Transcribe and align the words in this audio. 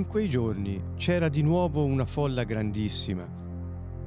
In 0.00 0.06
quei 0.06 0.30
giorni 0.30 0.82
c'era 0.96 1.28
di 1.28 1.42
nuovo 1.42 1.84
una 1.84 2.06
folla 2.06 2.44
grandissima 2.44 3.28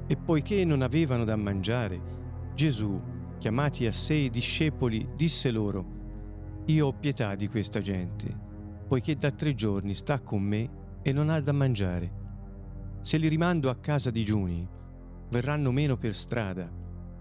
e 0.07 0.17
poiché 0.17 0.65
non 0.65 0.81
avevano 0.81 1.23
da 1.23 1.35
mangiare, 1.35 2.01
Gesù, 2.55 2.99
chiamati 3.37 3.85
a 3.85 3.91
sé 3.91 4.15
i 4.15 4.31
discepoli, 4.31 5.07
disse 5.15 5.51
loro, 5.51 6.61
Io 6.65 6.87
ho 6.87 6.93
pietà 6.93 7.35
di 7.35 7.47
questa 7.47 7.79
gente, 7.79 8.35
poiché 8.87 9.15
da 9.17 9.29
tre 9.29 9.53
giorni 9.53 9.93
sta 9.93 10.19
con 10.19 10.41
me 10.41 10.67
e 11.03 11.13
non 11.13 11.29
ha 11.29 11.39
da 11.39 11.51
mangiare. 11.51 12.11
Se 13.03 13.17
li 13.17 13.27
rimando 13.27 13.69
a 13.69 13.75
casa 13.75 14.09
digiuni, 14.09 14.67
verranno 15.29 15.71
meno 15.71 15.95
per 15.95 16.15
strada, 16.15 16.67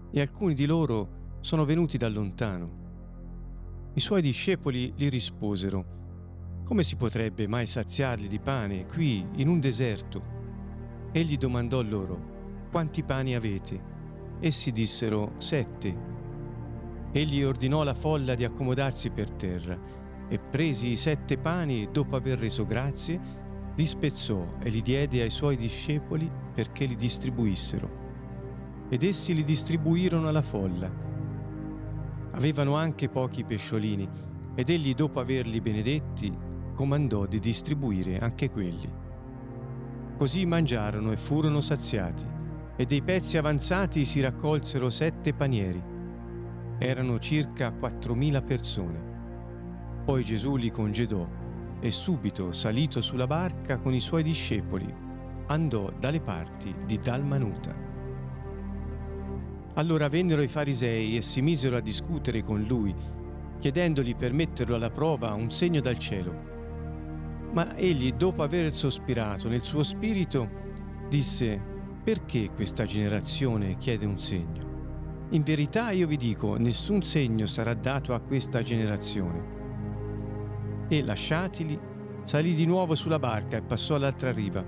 e 0.09 0.19
alcuni 0.19 0.55
di 0.55 0.65
loro 0.65 1.37
sono 1.41 1.63
venuti 1.63 1.99
da 1.99 2.09
lontano. 2.09 2.81
I 3.93 3.99
suoi 3.99 4.23
discepoli 4.23 4.93
gli 4.95 5.09
risposero, 5.09 6.01
come 6.63 6.83
si 6.83 6.95
potrebbe 6.95 7.45
mai 7.47 7.67
saziarli 7.67 8.27
di 8.27 8.39
pane 8.39 8.85
qui, 8.85 9.25
in 9.35 9.49
un 9.49 9.59
deserto? 9.59 10.21
Egli 11.11 11.37
domandò 11.37 11.81
loro, 11.81 12.67
quanti 12.71 13.03
pani 13.03 13.35
avete? 13.35 13.91
Essi 14.39 14.71
dissero, 14.71 15.33
sette. 15.37 16.11
Egli 17.11 17.43
ordinò 17.43 17.81
alla 17.81 17.93
folla 17.93 18.33
di 18.33 18.45
accomodarsi 18.45 19.09
per 19.09 19.29
terra 19.31 19.77
e 20.27 20.39
presi 20.39 20.91
i 20.91 20.95
sette 20.95 21.37
pani 21.37 21.89
dopo 21.91 22.15
aver 22.15 22.39
reso 22.39 22.65
grazie, 22.65 23.19
li 23.75 23.85
spezzò 23.85 24.55
e 24.61 24.69
li 24.69 24.81
diede 24.81 25.21
ai 25.21 25.29
suoi 25.29 25.57
discepoli 25.57 26.31
perché 26.53 26.85
li 26.85 26.95
distribuissero. 26.95 28.01
Ed 28.89 29.03
essi 29.03 29.35
li 29.35 29.43
distribuirono 29.43 30.27
alla 30.29 30.41
folla. 30.41 30.91
Avevano 32.31 32.75
anche 32.75 33.09
pochi 33.09 33.43
pesciolini 33.43 34.09
ed 34.55 34.69
egli 34.69 34.95
dopo 34.95 35.19
averli 35.19 35.61
benedetti 35.61 36.51
comandò 36.73 37.25
di 37.25 37.39
distribuire 37.39 38.19
anche 38.19 38.49
quelli. 38.49 38.89
Così 40.17 40.45
mangiarono 40.45 41.11
e 41.11 41.17
furono 41.17 41.61
saziati, 41.61 42.25
e 42.75 42.85
dei 42.85 43.01
pezzi 43.01 43.37
avanzati 43.37 44.05
si 44.05 44.19
raccolsero 44.19 44.89
sette 44.89 45.33
panieri. 45.33 45.81
Erano 46.77 47.19
circa 47.19 47.71
quattromila 47.71 48.41
persone. 48.41 49.11
Poi 50.03 50.23
Gesù 50.23 50.55
li 50.55 50.71
congedò 50.71 51.27
e 51.79 51.91
subito, 51.91 52.51
salito 52.51 53.01
sulla 53.01 53.27
barca 53.27 53.77
con 53.77 53.93
i 53.93 53.99
suoi 53.99 54.23
discepoli, 54.23 54.93
andò 55.47 55.91
dalle 55.99 56.21
parti 56.21 56.73
di 56.85 56.97
Dalmanuta. 56.97 57.75
Allora 59.75 60.07
vennero 60.07 60.41
i 60.41 60.47
farisei 60.47 61.17
e 61.17 61.21
si 61.21 61.41
misero 61.41 61.77
a 61.77 61.81
discutere 61.81 62.43
con 62.43 62.61
lui, 62.61 62.93
chiedendogli 63.59 64.15
per 64.15 64.31
metterlo 64.31 64.75
alla 64.75 64.91
prova 64.91 65.33
un 65.33 65.51
segno 65.51 65.81
dal 65.81 65.97
cielo. 65.97 66.52
Ma 67.53 67.75
egli, 67.75 68.11
dopo 68.13 68.41
aver 68.41 68.71
sospirato 68.73 69.47
nel 69.47 69.63
suo 69.63 69.83
spirito, 69.83 70.49
disse, 71.07 71.61
perché 72.03 72.49
questa 72.49 72.85
generazione 72.85 73.77
chiede 73.77 74.07
un 74.07 74.17
segno? 74.17 74.71
In 75.29 75.43
verità 75.43 75.91
io 75.91 76.07
vi 76.07 76.17
dico, 76.17 76.57
nessun 76.57 77.03
segno 77.03 77.45
sarà 77.45 77.75
dato 77.75 78.15
a 78.15 78.19
questa 78.21 78.63
generazione. 78.63 79.51
E 80.87 81.03
lasciatili, 81.03 81.79
salì 82.23 82.55
di 82.55 82.65
nuovo 82.65 82.95
sulla 82.95 83.19
barca 83.19 83.57
e 83.57 83.61
passò 83.61 83.95
all'altra 83.95 84.31
riva. 84.31 84.65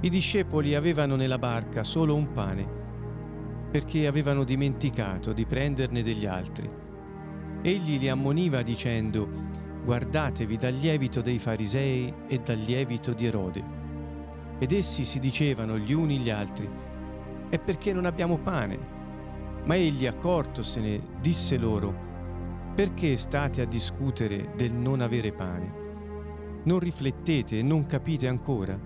I 0.00 0.08
discepoli 0.08 0.74
avevano 0.74 1.16
nella 1.16 1.38
barca 1.38 1.84
solo 1.84 2.14
un 2.14 2.32
pane, 2.32 2.80
perché 3.70 4.06
avevano 4.06 4.44
dimenticato 4.44 5.34
di 5.34 5.44
prenderne 5.44 6.02
degli 6.02 6.24
altri. 6.24 6.68
Egli 7.62 7.98
li 7.98 8.08
ammoniva 8.08 8.62
dicendo, 8.62 9.28
guardatevi 9.84 10.56
dal 10.56 10.74
lievito 10.74 11.20
dei 11.20 11.38
farisei 11.38 12.12
e 12.26 12.38
dal 12.38 12.58
lievito 12.58 13.12
di 13.12 13.26
Erode. 13.26 13.64
Ed 14.58 14.72
essi 14.72 15.04
si 15.04 15.18
dicevano 15.18 15.78
gli 15.78 15.92
uni 15.92 16.18
gli 16.18 16.30
altri, 16.30 16.68
è 17.48 17.58
perché 17.58 17.92
non 17.92 18.04
abbiamo 18.04 18.38
pane. 18.38 18.78
Ma 19.64 19.74
egli, 19.74 20.06
accortosene, 20.06 21.00
disse 21.20 21.56
loro, 21.56 21.94
perché 22.74 23.16
state 23.16 23.60
a 23.60 23.66
discutere 23.66 24.52
del 24.56 24.72
non 24.72 25.00
avere 25.00 25.32
pane? 25.32 25.80
Non 26.64 26.78
riflettete 26.78 27.58
e 27.58 27.62
non 27.62 27.86
capite 27.86 28.28
ancora? 28.28 28.78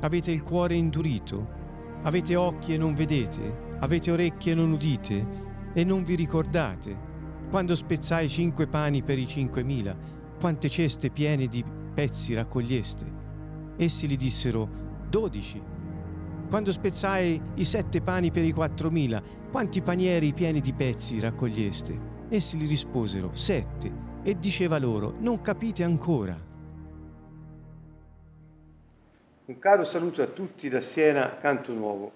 Avete 0.00 0.30
il 0.30 0.42
cuore 0.42 0.74
indurito? 0.74 1.60
Avete 2.02 2.36
occhi 2.36 2.74
e 2.74 2.78
non 2.78 2.94
vedete? 2.94 3.70
Avete 3.80 4.10
orecchie 4.10 4.52
e 4.52 4.54
non 4.54 4.72
udite? 4.72 5.26
E 5.72 5.84
non 5.84 6.02
vi 6.04 6.14
ricordate? 6.14 7.10
Quando 7.50 7.74
spezzai 7.74 8.28
cinque 8.28 8.66
pani 8.66 9.02
per 9.02 9.18
i 9.18 9.26
cinquemila, 9.26 9.96
quante 10.42 10.68
ceste 10.68 11.08
piene 11.10 11.46
di 11.46 11.64
pezzi 11.94 12.34
raccoglieste? 12.34 13.06
Essi 13.76 14.08
gli 14.08 14.16
dissero, 14.16 14.68
dodici. 15.08 15.62
Quando 16.48 16.72
spezzai 16.72 17.40
i 17.54 17.64
sette 17.64 18.00
pani 18.00 18.32
per 18.32 18.42
i 18.42 18.50
quattromila, 18.50 19.22
quanti 19.52 19.82
panieri 19.82 20.32
pieni 20.32 20.60
di 20.60 20.72
pezzi 20.72 21.20
raccoglieste? 21.20 22.26
Essi 22.28 22.58
gli 22.58 22.66
risposero, 22.66 23.30
sette. 23.34 23.92
E 24.24 24.36
diceva 24.36 24.80
loro, 24.80 25.14
non 25.20 25.40
capite 25.40 25.84
ancora. 25.84 26.36
Un 29.44 29.58
caro 29.60 29.84
saluto 29.84 30.22
a 30.22 30.26
tutti 30.26 30.68
da 30.68 30.80
Siena, 30.80 31.36
Canto 31.36 31.72
Nuovo. 31.72 32.10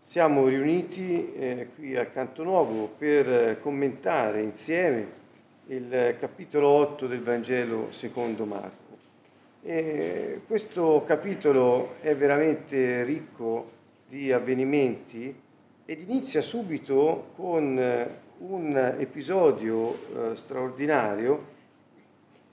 Siamo 0.00 0.48
riuniti 0.48 1.34
eh, 1.34 1.68
qui 1.76 1.96
al 1.96 2.12
Canto 2.12 2.42
Nuovo 2.42 2.88
per 2.88 3.30
eh, 3.30 3.60
commentare 3.60 4.42
insieme 4.42 5.18
il 5.66 6.16
capitolo 6.18 6.68
8 6.68 7.06
del 7.06 7.22
Vangelo 7.22 7.90
secondo 7.90 8.44
Marco. 8.44 8.98
E 9.62 10.40
questo 10.46 11.04
capitolo 11.06 11.96
è 12.00 12.16
veramente 12.16 13.02
ricco 13.04 13.70
di 14.08 14.32
avvenimenti 14.32 15.34
ed 15.84 16.00
inizia 16.00 16.40
subito 16.40 17.32
con 17.36 17.78
un 18.38 18.94
episodio 18.98 20.32
eh, 20.32 20.36
straordinario 20.36 21.58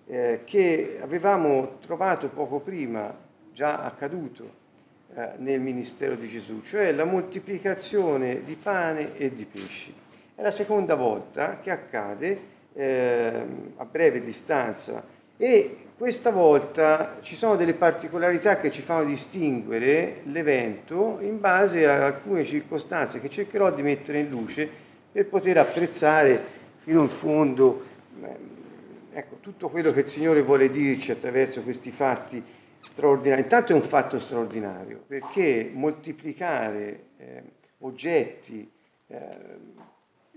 eh, 0.08 0.42
che 0.44 1.00
avevamo 1.02 1.78
trovato 1.80 2.28
poco 2.30 2.60
prima, 2.60 3.14
già 3.54 3.84
accaduto 3.84 4.66
eh, 5.14 5.32
nel 5.38 5.60
ministero 5.60 6.16
di 6.16 6.28
Gesù, 6.28 6.62
cioè 6.62 6.92
la 6.92 7.06
moltiplicazione 7.06 8.44
di 8.44 8.56
pane 8.56 9.16
e 9.18 9.34
di 9.34 9.46
pesci. 9.46 9.94
È 10.36 10.42
la 10.42 10.52
seconda 10.52 10.96
volta 10.96 11.60
che 11.60 11.72
accade 11.72 12.56
eh, 12.78 13.44
a 13.76 13.86
breve 13.86 14.24
distanza 14.24 15.04
e 15.36 15.78
questa 15.98 16.30
volta 16.30 17.18
ci 17.22 17.36
sono 17.36 17.56
delle 17.56 17.74
particolarità 17.74 18.60
che 18.60 18.70
ci 18.70 18.84
fanno 18.84 19.04
distinguere 19.04 20.22
l'evento 20.26 21.18
in 21.22 21.40
base 21.40 21.88
a 21.88 22.06
alcune 22.06 22.46
circostanze 22.46 23.20
che 23.20 23.30
cercherò 23.30 23.72
di 23.72 23.82
mettere 23.82 24.20
in 24.20 24.30
luce 24.30 24.70
per 25.12 25.26
poter 25.26 25.58
apprezzare 25.58 26.40
fino 26.78 27.02
in 27.02 27.10
fondo 27.10 27.84
eh, 28.24 29.18
ecco, 29.18 29.38
tutto 29.40 29.70
quello 29.70 29.92
che 29.92 30.02
il 30.02 30.08
Signore 30.08 30.44
vuole 30.44 30.70
dirci 30.70 31.12
attraverso 31.12 31.64
questi 31.64 31.90
fatti 31.90 32.44
straordinari. 32.82 33.42
Intanto 33.42 33.72
è 33.72 33.76
un 33.76 33.82
fatto 33.82 34.20
straordinario 34.20 35.04
perché 35.08 35.70
moltiplicare 35.74 37.06
eh, 37.18 37.44
oggetti 37.80 38.70
eh, 39.08 39.18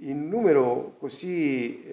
in 0.02 0.28
numero 0.28 0.94
così 0.98 1.84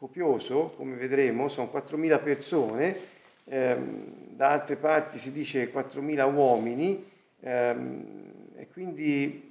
copioso, 0.00 0.72
come 0.76 0.96
vedremo, 0.96 1.48
sono 1.48 1.70
4.000 1.70 2.22
persone, 2.22 2.96
ehm, 3.44 4.34
da 4.34 4.48
altre 4.48 4.76
parti 4.76 5.18
si 5.18 5.30
dice 5.30 5.70
4.000 5.70 6.24
uomini, 6.34 7.04
ehm, 7.40 8.32
e 8.56 8.66
quindi 8.68 9.48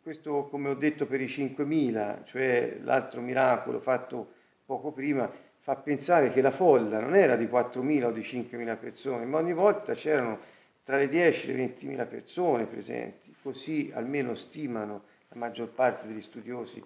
questo, 0.00 0.46
come 0.48 0.68
ho 0.68 0.74
detto, 0.74 1.06
per 1.06 1.20
i 1.20 1.26
5.000, 1.26 2.24
cioè 2.24 2.78
l'altro 2.84 3.20
miracolo 3.22 3.80
fatto 3.80 4.34
poco 4.64 4.92
prima, 4.92 5.28
fa 5.58 5.74
pensare 5.74 6.30
che 6.30 6.40
la 6.40 6.52
folla 6.52 7.00
non 7.00 7.16
era 7.16 7.34
di 7.34 7.46
4.000 7.46 8.04
o 8.04 8.12
di 8.12 8.20
5.000 8.20 8.78
persone, 8.78 9.24
ma 9.24 9.38
ogni 9.38 9.52
volta 9.52 9.94
c'erano 9.94 10.38
tra 10.84 10.96
le 10.96 11.08
10 11.08 11.50
e 11.50 11.54
le 11.54 11.74
20.000 11.76 12.08
persone 12.08 12.66
presenti, 12.66 13.34
così 13.42 13.90
almeno 13.92 14.36
stimano 14.36 15.02
la 15.28 15.40
maggior 15.40 15.70
parte 15.70 16.06
degli 16.06 16.20
studiosi 16.20 16.80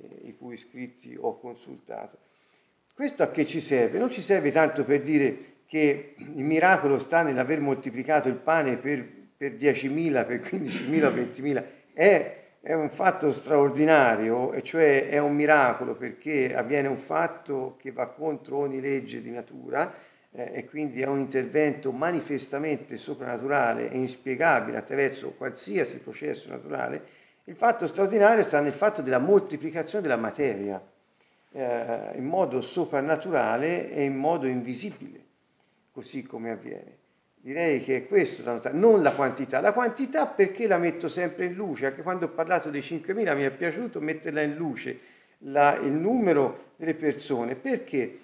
eh, 0.00 0.20
i 0.24 0.34
cui 0.34 0.56
scritti 0.56 1.14
ho 1.18 1.38
consultato. 1.38 2.27
Questo 2.98 3.22
a 3.22 3.28
che 3.28 3.46
ci 3.46 3.60
serve? 3.60 3.96
Non 3.96 4.10
ci 4.10 4.20
serve 4.20 4.50
tanto 4.50 4.82
per 4.82 5.02
dire 5.02 5.36
che 5.66 6.16
il 6.16 6.42
miracolo 6.42 6.98
sta 6.98 7.22
nell'aver 7.22 7.60
moltiplicato 7.60 8.26
il 8.26 8.34
pane 8.34 8.76
per, 8.76 9.06
per 9.36 9.52
10.000, 9.52 10.26
per 10.26 10.40
15.000 10.40 11.14
20.000, 11.14 11.64
è, 11.92 12.36
è 12.60 12.72
un 12.72 12.90
fatto 12.90 13.32
straordinario, 13.32 14.60
cioè 14.62 15.08
è 15.08 15.18
un 15.18 15.32
miracolo 15.36 15.94
perché 15.94 16.52
avviene 16.56 16.88
un 16.88 16.98
fatto 16.98 17.76
che 17.78 17.92
va 17.92 18.08
contro 18.08 18.56
ogni 18.56 18.80
legge 18.80 19.22
di 19.22 19.30
natura 19.30 19.94
eh, 20.32 20.50
e 20.54 20.64
quindi 20.64 21.00
è 21.00 21.06
un 21.06 21.20
intervento 21.20 21.92
manifestamente 21.92 22.96
soprannaturale 22.96 23.92
e 23.92 23.96
inspiegabile 23.96 24.76
attraverso 24.76 25.34
qualsiasi 25.38 25.98
processo 25.98 26.48
naturale. 26.48 27.00
Il 27.44 27.54
fatto 27.54 27.86
straordinario 27.86 28.42
sta 28.42 28.58
nel 28.58 28.72
fatto 28.72 29.02
della 29.02 29.20
moltiplicazione 29.20 30.02
della 30.02 30.16
materia 30.16 30.82
eh, 31.52 32.12
in 32.14 32.24
modo 32.24 32.60
soprannaturale 32.60 33.90
e 33.90 34.04
in 34.04 34.16
modo 34.16 34.46
invisibile, 34.46 35.24
così 35.90 36.22
come 36.22 36.50
avviene. 36.50 36.96
Direi 37.40 37.82
che 37.82 37.96
è 37.96 38.06
questo 38.06 38.42
da 38.42 38.52
notare, 38.52 38.76
non 38.76 39.02
la 39.02 39.12
quantità. 39.12 39.60
La 39.60 39.72
quantità 39.72 40.26
perché 40.26 40.66
la 40.66 40.76
metto 40.76 41.08
sempre 41.08 41.46
in 41.46 41.54
luce? 41.54 41.86
Anche 41.86 42.02
quando 42.02 42.26
ho 42.26 42.30
parlato 42.30 42.68
dei 42.68 42.80
5.000 42.80 43.36
mi 43.36 43.44
è 43.44 43.50
piaciuto 43.50 44.00
metterla 44.00 44.42
in 44.42 44.54
luce, 44.54 44.98
la, 45.38 45.76
il 45.76 45.92
numero 45.92 46.72
delle 46.76 46.94
persone. 46.94 47.54
Perché? 47.54 48.18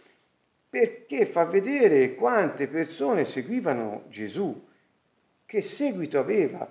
Perché 0.68 1.24
fa 1.26 1.44
vedere 1.44 2.16
quante 2.16 2.66
persone 2.66 3.24
seguivano 3.24 4.04
Gesù, 4.08 4.66
che 5.46 5.62
seguito 5.62 6.18
aveva, 6.18 6.70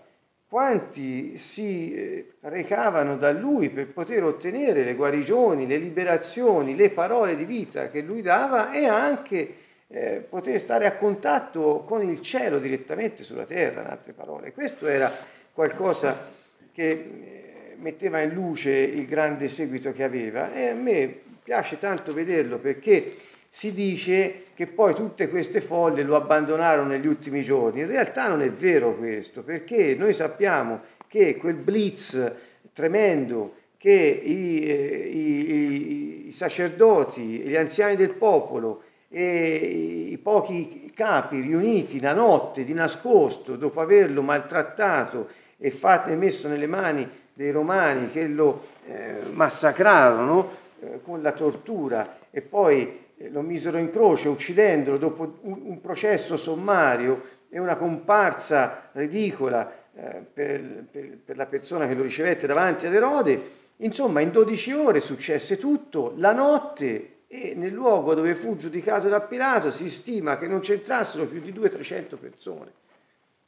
quanti 0.54 1.36
si 1.40 1.96
eh, 1.96 2.34
recavano 2.42 3.18
da 3.18 3.32
lui 3.32 3.72
per 3.72 3.88
poter 3.88 4.24
ottenere 4.24 4.84
le 4.84 4.94
guarigioni, 4.94 5.66
le 5.66 5.78
liberazioni, 5.78 6.76
le 6.76 6.92
parole 6.92 7.36
di 7.36 7.44
vita 7.44 7.90
che 7.90 8.02
lui 8.02 8.22
dava 8.22 8.72
e 8.72 8.86
anche 8.86 9.56
eh, 9.88 10.24
poter 10.30 10.60
stare 10.60 10.86
a 10.86 10.92
contatto 10.92 11.84
con 11.88 12.08
il 12.08 12.22
cielo 12.22 12.60
direttamente 12.60 13.24
sulla 13.24 13.46
terra, 13.46 13.82
in 13.82 13.88
altre 13.88 14.14
parole. 14.14 14.54
Questo 14.54 14.86
era 14.86 15.12
qualcosa 15.52 16.30
che 16.72 16.88
eh, 16.92 17.76
metteva 17.80 18.22
in 18.22 18.30
luce 18.30 18.70
il 18.74 19.08
grande 19.08 19.50
seguito 19.50 19.92
che 19.92 20.04
aveva 20.04 20.54
e 20.54 20.68
a 20.68 20.76
me 20.76 21.18
piace 21.42 21.80
tanto 21.80 22.14
vederlo 22.14 22.60
perché 22.60 23.16
si 23.56 23.72
dice 23.72 24.46
che 24.56 24.66
poi 24.66 24.96
tutte 24.96 25.30
queste 25.30 25.62
folle 25.62 26.02
lo 26.02 26.16
abbandonarono 26.16 26.88
negli 26.88 27.06
ultimi 27.06 27.44
giorni. 27.44 27.82
In 27.82 27.88
realtà 27.88 28.28
non 28.28 28.42
è 28.42 28.50
vero 28.50 28.96
questo, 28.96 29.44
perché 29.44 29.94
noi 29.94 30.12
sappiamo 30.14 30.82
che 31.08 31.38
quel 31.38 31.54
blitz 31.54 32.34
tremendo 32.74 33.54
che 33.78 33.92
i, 33.92 34.64
eh, 34.66 35.08
i, 35.08 36.26
i, 36.26 36.32
sacerdoti, 36.32 37.22
gli 37.22 37.56
anziani 37.56 37.96
del 37.96 38.10
popolo 38.10 38.82
e 39.08 40.08
i 40.10 40.18
pochi 40.18 40.92
capi 40.96 41.40
riuniti 41.40 42.00
la 42.00 42.14
notte 42.14 42.64
di 42.64 42.74
nascosto 42.74 43.56
dopo 43.56 43.82
averlo 43.82 44.24
maltrattato 44.24 45.30
e, 45.60 45.70
fatto, 45.70 46.10
e 46.10 46.16
messo 46.16 46.48
nelle 46.48 46.66
mani 46.66 47.08
dei 47.32 47.52
romani 47.52 48.10
che 48.10 48.26
lo 48.26 48.66
eh, 48.88 49.18
massacrarono 49.32 50.50
eh, 50.80 51.02
con 51.04 51.22
la 51.22 51.34
tortura 51.34 52.18
e 52.32 52.42
poi 52.42 53.02
lo 53.30 53.42
misero 53.42 53.78
in 53.78 53.90
croce 53.90 54.28
uccidendolo 54.28 54.98
dopo 54.98 55.38
un, 55.42 55.80
processo 55.82 56.38
sommario 56.38 57.42
e 57.50 57.60
una 57.60 57.76
comparsa 57.76 58.90
ridicola 58.94 59.72
eh, 59.96 60.26
per, 60.34 60.86
per, 60.92 61.18
per 61.24 61.38
la 61.38 61.46
persona 61.46 61.88
che 61.88 61.94
lo 61.94 62.04
ricevette 62.04 62.48
davanti 62.48 62.88
ad 62.88 62.94
Erode. 62.94 63.62
Insomma, 63.78 64.22
in 64.22 64.32
12 64.32 64.74
ore 64.74 65.00
successe 65.00 65.58
tutto, 65.58 66.14
la 66.18 66.34
notte 66.34 67.14
e 67.28 67.54
nel 67.56 67.72
luogo 67.72 68.14
dove 68.14 68.36
fu 68.36 68.56
giudicato 68.58 69.10
da 69.10 69.20
Pilato 69.20 69.72
si 69.72 69.90
stima 69.90 70.38
che 70.38 70.48
non 70.48 70.60
c'entrassero 70.60 71.26
più 71.26 71.42
di 71.42 71.52
200-300 71.52 72.18
persone. 72.20 72.72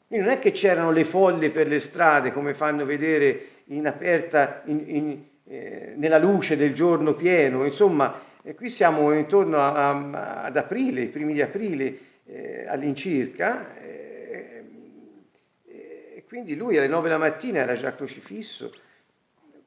Quindi 0.08 0.26
non 0.26 0.36
è 0.36 0.40
che 0.40 0.52
c'erano 0.52 0.92
le 0.92 1.04
folle 1.04 1.52
per 1.52 1.68
le 1.68 1.80
strade 1.80 2.34
come 2.34 2.54
fanno 2.54 2.84
vedere 2.86 3.48
in 3.66 3.86
aperta, 3.86 4.62
in, 4.66 4.84
in, 4.88 5.24
eh, 5.48 5.94
nella 5.98 6.18
luce 6.18 6.58
del 6.58 6.74
giorno 6.74 7.14
pieno, 7.14 7.64
insomma, 7.64 8.20
eh, 8.46 8.54
qui 8.54 8.70
siamo 8.70 9.12
intorno 9.12 9.60
a, 9.60 9.90
a, 9.90 10.44
ad 10.44 10.56
aprile, 10.56 11.02
i 11.02 11.08
primi 11.08 11.34
di 11.34 11.42
aprile 11.42 11.98
eh, 12.26 12.68
all'incirca, 12.68 13.76
eh, 13.76 14.64
e 15.66 16.24
quindi 16.28 16.56
lui 16.56 16.78
alle 16.78 16.88
9 16.88 17.10
la 17.10 17.18
mattina 17.18 17.60
era 17.60 17.74
già 17.74 17.96
crocifisso, 17.96 18.72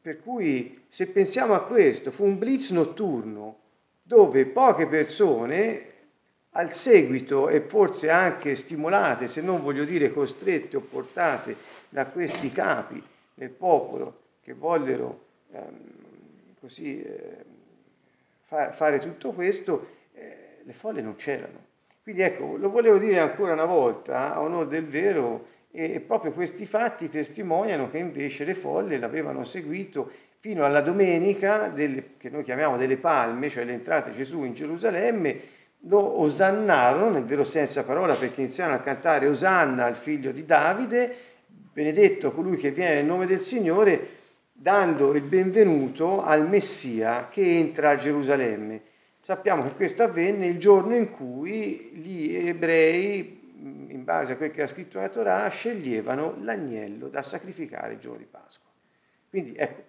per 0.00 0.22
cui 0.22 0.84
se 0.86 1.08
pensiamo 1.08 1.54
a 1.54 1.64
questo, 1.64 2.12
fu 2.12 2.24
un 2.24 2.38
blitz 2.38 2.70
notturno, 2.70 3.58
dove 4.00 4.46
poche 4.46 4.86
persone 4.86 5.86
al 6.50 6.72
seguito 6.72 7.48
e 7.48 7.60
forse 7.60 8.10
anche 8.10 8.54
stimolate, 8.54 9.26
se 9.26 9.40
non 9.40 9.60
voglio 9.60 9.84
dire 9.84 10.12
costrette 10.12 10.76
o 10.76 10.80
portate 10.80 11.56
da 11.88 12.06
questi 12.06 12.52
capi 12.52 13.02
del 13.34 13.50
popolo 13.50 14.20
che 14.40 14.54
vollero 14.54 15.24
ehm, 15.52 15.78
così 16.60 17.02
eh, 17.02 17.56
fa, 18.48 18.72
fare 18.72 18.98
tutto 18.98 19.32
questo, 19.32 19.96
eh, 20.14 20.62
le 20.64 20.72
folle 20.72 21.02
non 21.02 21.16
c'erano. 21.16 21.66
Quindi 22.02 22.22
ecco, 22.22 22.56
lo 22.56 22.70
volevo 22.70 22.96
dire 22.96 23.20
ancora 23.20 23.52
una 23.52 23.66
volta, 23.66 24.34
a 24.34 24.40
onore 24.40 24.68
del 24.68 24.86
vero, 24.86 25.44
e, 25.70 25.92
e 25.92 26.00
proprio 26.00 26.32
questi 26.32 26.64
fatti 26.64 27.10
testimoniano 27.10 27.90
che 27.90 27.98
invece 27.98 28.44
le 28.44 28.54
folle 28.54 28.98
l'avevano 28.98 29.44
seguito 29.44 30.10
fino 30.40 30.64
alla 30.64 30.80
domenica 30.80 31.68
delle, 31.68 32.16
che 32.16 32.30
noi 32.30 32.42
chiamiamo 32.42 32.78
delle 32.78 32.96
palme, 32.96 33.50
cioè 33.50 33.64
l'entrata 33.64 34.08
di 34.08 34.16
Gesù 34.16 34.44
in 34.44 34.54
Gerusalemme, 34.54 35.56
lo 35.82 36.20
osannarono 36.20 37.10
nel 37.10 37.24
vero 37.24 37.44
senso 37.44 37.74
della 37.74 37.86
parola 37.86 38.14
perché 38.14 38.40
iniziarono 38.40 38.78
a 38.78 38.80
cantare 38.80 39.28
Osanna 39.28 39.84
al 39.84 39.96
figlio 39.96 40.32
di 40.32 40.46
Davide, 40.46 41.14
benedetto 41.46 42.32
colui 42.32 42.56
che 42.56 42.70
viene 42.70 42.94
nel 42.94 43.04
nome 43.04 43.26
del 43.26 43.40
Signore, 43.40 44.17
dando 44.60 45.14
il 45.14 45.22
benvenuto 45.22 46.20
al 46.20 46.48
Messia 46.48 47.28
che 47.30 47.58
entra 47.58 47.90
a 47.90 47.96
Gerusalemme. 47.96 48.82
Sappiamo 49.20 49.62
che 49.62 49.74
questo 49.74 50.02
avvenne 50.02 50.46
il 50.46 50.58
giorno 50.58 50.96
in 50.96 51.12
cui 51.12 51.92
gli 51.94 52.34
ebrei, 52.34 53.52
in 53.88 54.02
base 54.02 54.32
a 54.32 54.36
quel 54.36 54.50
che 54.50 54.62
ha 54.62 54.66
scritto 54.66 54.98
la 54.98 55.08
Torah, 55.10 55.46
sceglievano 55.48 56.38
l'agnello 56.42 57.06
da 57.06 57.22
sacrificare 57.22 57.92
il 57.92 57.98
giorno 58.00 58.18
di 58.18 58.26
Pasqua. 58.28 58.68
Quindi 59.30 59.54
ecco, 59.54 59.82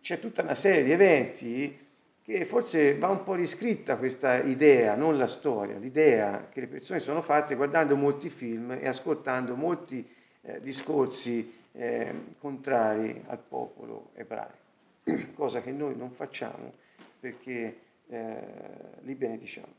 c'è 0.00 0.18
tutta 0.18 0.40
una 0.40 0.54
serie 0.54 0.84
di 0.84 0.92
eventi 0.92 1.86
che 2.22 2.46
forse 2.46 2.96
va 2.96 3.08
un 3.08 3.24
po' 3.24 3.34
riscritta 3.34 3.96
questa 3.96 4.38
idea, 4.42 4.94
non 4.94 5.18
la 5.18 5.26
storia, 5.26 5.76
l'idea 5.76 6.48
che 6.50 6.60
le 6.60 6.66
persone 6.66 7.00
sono 7.00 7.20
fatte 7.20 7.56
guardando 7.56 7.94
molti 7.94 8.30
film 8.30 8.70
e 8.80 8.88
ascoltando 8.88 9.54
molti 9.54 10.06
eh, 10.40 10.60
discorsi 10.60 11.57
eh, 11.72 12.14
contrari 12.38 13.24
al 13.26 13.38
popolo 13.38 14.10
ebraico, 14.14 14.56
cosa 15.34 15.60
che 15.60 15.70
noi 15.70 15.96
non 15.96 16.10
facciamo 16.10 16.72
perché 17.20 17.78
eh, 18.08 18.36
li 19.00 19.14
benediciamo. 19.14 19.74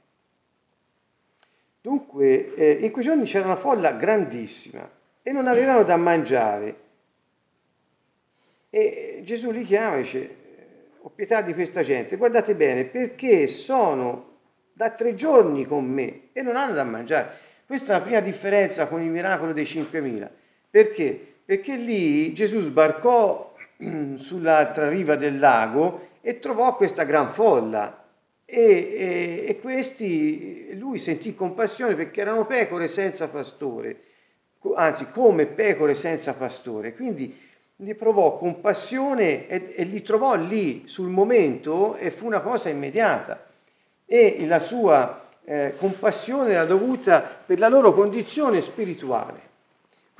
Dunque, 1.81 2.53
eh, 2.55 2.71
in 2.85 2.91
quei 2.91 3.03
giorni 3.03 3.23
c'era 3.23 3.45
una 3.45 3.55
folla 3.55 3.93
grandissima 3.93 4.89
e 5.23 5.31
non 5.31 5.47
avevano 5.47 5.83
da 5.83 5.95
mangiare 5.95 6.87
e 8.69 9.21
Gesù 9.23 9.49
li 9.51 9.63
chiama 9.63 9.95
e 9.95 10.01
dice, 10.01 10.35
ho 11.01 11.09
pietà 11.09 11.41
di 11.41 11.53
questa 11.53 11.81
gente, 11.81 12.17
guardate 12.17 12.55
bene, 12.55 12.83
perché 12.85 13.47
sono 13.47 14.27
da 14.73 14.91
tre 14.91 15.15
giorni 15.15 15.65
con 15.65 15.85
me 15.85 16.29
e 16.33 16.41
non 16.41 16.55
hanno 16.55 16.73
da 16.73 16.83
mangiare. 16.83 17.47
Questa 17.65 17.95
è 17.95 17.97
la 17.97 18.03
prima 18.03 18.19
differenza 18.19 18.87
con 18.87 19.01
il 19.01 19.09
miracolo 19.09 19.53
dei 19.53 19.63
5.000. 19.63 20.27
Perché? 20.69 21.33
Perché 21.49 21.77
lì 21.77 22.31
Gesù 22.31 22.59
sbarcò 22.59 23.55
sull'altra 24.17 24.87
riva 24.87 25.15
del 25.15 25.39
lago 25.39 26.09
e 26.21 26.37
trovò 26.37 26.75
questa 26.75 27.05
gran 27.05 27.31
folla. 27.31 28.05
E, 28.45 28.61
e, 28.61 29.45
e 29.47 29.59
questi, 29.59 30.77
lui 30.77 30.99
sentì 30.99 31.33
compassione 31.33 31.95
perché 31.95 32.21
erano 32.21 32.45
pecore 32.45 32.87
senza 32.87 33.29
pastore, 33.29 34.01
anzi 34.75 35.07
come 35.09 35.47
pecore 35.47 35.95
senza 35.95 36.35
pastore. 36.35 36.93
Quindi 36.93 37.35
gli 37.75 37.95
provò 37.95 38.37
compassione 38.37 39.47
e, 39.47 39.73
e, 39.75 39.83
li 39.85 40.03
trovò 40.03 40.35
lì 40.35 40.83
sul 40.85 41.09
momento 41.09 41.95
e 41.95 42.11
fu 42.11 42.27
una 42.27 42.41
cosa 42.41 42.69
immediata. 42.69 43.47
E 44.05 44.45
la 44.45 44.59
sua 44.59 45.27
eh, 45.45 45.73
compassione 45.77 46.51
era 46.51 46.65
dovuta 46.65 47.21
per 47.21 47.57
la 47.57 47.69
loro 47.69 47.91
condizione 47.95 48.61
spirituale. 48.61 49.48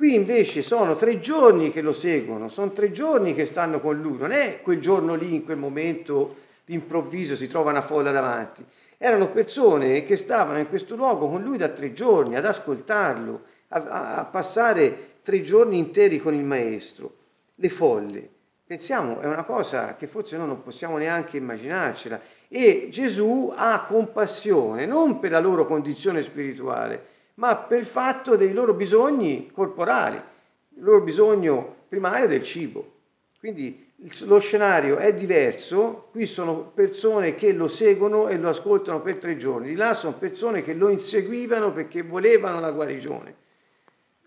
Qui 0.00 0.14
invece 0.14 0.62
sono 0.62 0.96
tre 0.96 1.18
giorni 1.18 1.70
che 1.70 1.82
lo 1.82 1.92
seguono, 1.92 2.48
sono 2.48 2.72
tre 2.72 2.90
giorni 2.90 3.34
che 3.34 3.44
stanno 3.44 3.80
con 3.80 4.00
lui, 4.00 4.16
non 4.16 4.32
è 4.32 4.62
quel 4.62 4.80
giorno 4.80 5.14
lì, 5.14 5.34
in 5.34 5.44
quel 5.44 5.58
momento 5.58 6.36
d'improvviso 6.64 7.36
si 7.36 7.48
trova 7.48 7.70
una 7.70 7.82
folla 7.82 8.10
davanti. 8.10 8.64
Erano 8.96 9.28
persone 9.28 10.02
che 10.04 10.16
stavano 10.16 10.58
in 10.58 10.70
questo 10.70 10.96
luogo 10.96 11.28
con 11.28 11.42
lui 11.42 11.58
da 11.58 11.68
tre 11.68 11.92
giorni, 11.92 12.34
ad 12.34 12.46
ascoltarlo, 12.46 13.42
a, 13.68 14.14
a 14.20 14.24
passare 14.24 15.18
tre 15.20 15.42
giorni 15.42 15.76
interi 15.76 16.18
con 16.18 16.32
il 16.32 16.44
maestro 16.44 17.16
le 17.56 17.68
folle. 17.68 18.26
Pensiamo, 18.66 19.20
è 19.20 19.26
una 19.26 19.44
cosa 19.44 19.96
che 19.96 20.06
forse 20.06 20.38
noi 20.38 20.46
non 20.46 20.62
possiamo 20.62 20.96
neanche 20.96 21.36
immaginarcela. 21.36 22.18
E 22.48 22.88
Gesù 22.90 23.52
ha 23.54 23.84
compassione 23.86 24.86
non 24.86 25.18
per 25.18 25.32
la 25.32 25.40
loro 25.40 25.66
condizione 25.66 26.22
spirituale, 26.22 27.18
ma 27.40 27.56
per 27.56 27.78
il 27.78 27.86
fatto 27.86 28.36
dei 28.36 28.52
loro 28.52 28.74
bisogni 28.74 29.50
corporali, 29.50 30.16
il 30.16 30.82
loro 30.82 31.00
bisogno 31.00 31.76
primario 31.88 32.28
del 32.28 32.44
cibo. 32.44 32.98
Quindi 33.38 33.88
lo 34.24 34.38
scenario 34.38 34.98
è 34.98 35.14
diverso, 35.14 36.08
qui 36.10 36.26
sono 36.26 36.70
persone 36.74 37.34
che 37.34 37.52
lo 37.52 37.66
seguono 37.66 38.28
e 38.28 38.36
lo 38.36 38.50
ascoltano 38.50 39.00
per 39.00 39.16
tre 39.16 39.38
giorni, 39.38 39.68
di 39.68 39.74
là 39.74 39.94
sono 39.94 40.14
persone 40.18 40.62
che 40.62 40.74
lo 40.74 40.90
inseguivano 40.90 41.72
perché 41.72 42.02
volevano 42.02 42.60
la 42.60 42.70
guarigione. 42.70 43.34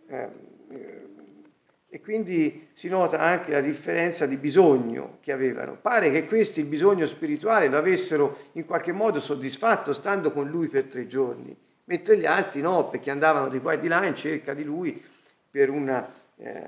Eh, 0.07 0.27
e 1.89 2.01
quindi 2.01 2.69
si 2.73 2.89
nota 2.89 3.19
anche 3.19 3.51
la 3.51 3.61
differenza 3.61 4.25
di 4.25 4.37
bisogno 4.37 5.17
che 5.21 5.31
avevano. 5.31 5.77
Pare 5.79 6.09
che 6.09 6.25
questi 6.25 6.61
il 6.61 6.65
bisogno 6.65 7.05
spirituale 7.05 7.67
lo 7.67 7.77
avessero 7.77 8.37
in 8.53 8.65
qualche 8.65 8.91
modo 8.91 9.19
soddisfatto 9.19 9.93
stando 9.93 10.31
con 10.31 10.49
lui 10.49 10.67
per 10.67 10.85
tre 10.85 11.05
giorni, 11.05 11.55
mentre 11.85 12.17
gli 12.17 12.25
altri 12.25 12.61
no, 12.61 12.87
perché 12.87 13.11
andavano 13.11 13.49
di 13.49 13.59
qua 13.59 13.73
e 13.73 13.79
di 13.79 13.87
là 13.87 14.05
in 14.05 14.15
cerca 14.15 14.53
di 14.53 14.63
lui 14.63 15.01
per 15.49 15.69
una, 15.69 16.11
eh, 16.37 16.61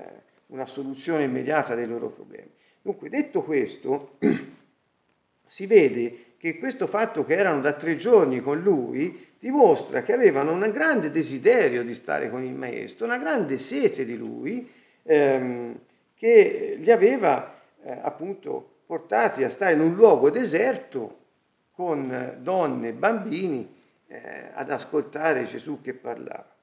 una 0.46 0.66
soluzione 0.66 1.24
immediata 1.24 1.74
dei 1.74 1.86
loro 1.86 2.08
problemi. 2.08 2.50
Dunque, 2.82 3.08
detto 3.08 3.42
questo, 3.42 4.16
si 5.46 5.66
vede 5.66 6.34
che 6.38 6.58
questo 6.58 6.86
fatto 6.86 7.24
che 7.24 7.34
erano 7.34 7.60
da 7.60 7.72
tre 7.72 7.96
giorni 7.96 8.40
con 8.40 8.60
lui 8.60 9.34
dimostra 9.38 10.02
che 10.02 10.12
avevano 10.12 10.52
un 10.52 10.70
grande 10.72 11.10
desiderio 11.10 11.82
di 11.82 11.94
stare 11.94 12.30
con 12.30 12.44
il 12.44 12.54
maestro, 12.54 13.06
una 13.06 13.18
grande 13.18 13.58
sete 13.58 14.04
di 14.04 14.16
lui, 14.16 14.70
ehm, 15.02 15.78
che 16.14 16.76
li 16.78 16.90
aveva 16.90 17.60
eh, 17.82 17.98
appunto 18.02 18.74
portati 18.86 19.44
a 19.44 19.50
stare 19.50 19.74
in 19.74 19.80
un 19.80 19.94
luogo 19.94 20.30
deserto 20.30 21.24
con 21.72 22.38
donne 22.40 22.88
e 22.88 22.92
bambini 22.92 23.74
eh, 24.06 24.50
ad 24.52 24.70
ascoltare 24.70 25.44
Gesù 25.44 25.80
che 25.80 25.94
parlava. 25.94 26.54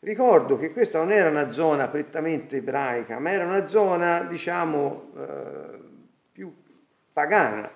Ricordo 0.00 0.58
che 0.58 0.70
questa 0.70 0.98
non 0.98 1.12
era 1.12 1.30
una 1.30 1.50
zona 1.50 1.88
prettamente 1.88 2.58
ebraica, 2.58 3.18
ma 3.18 3.30
era 3.30 3.46
una 3.46 3.66
zona, 3.66 4.24
diciamo, 4.24 5.12
eh, 5.16 5.78
più 6.30 6.54
pagana, 7.12 7.70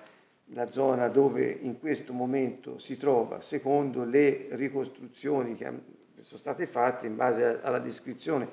la 0.53 0.71
zona 0.71 1.07
dove 1.07 1.49
in 1.49 1.79
questo 1.79 2.13
momento 2.13 2.77
si 2.77 2.97
trova, 2.97 3.41
secondo 3.41 4.03
le 4.03 4.47
ricostruzioni 4.51 5.55
che 5.55 5.65
sono 6.17 6.39
state 6.39 6.67
fatte 6.67 7.07
in 7.07 7.15
base 7.15 7.59
alla 7.61 7.79
descrizione 7.79 8.47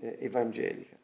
eh, 0.00 0.16
evangelica. 0.20 0.96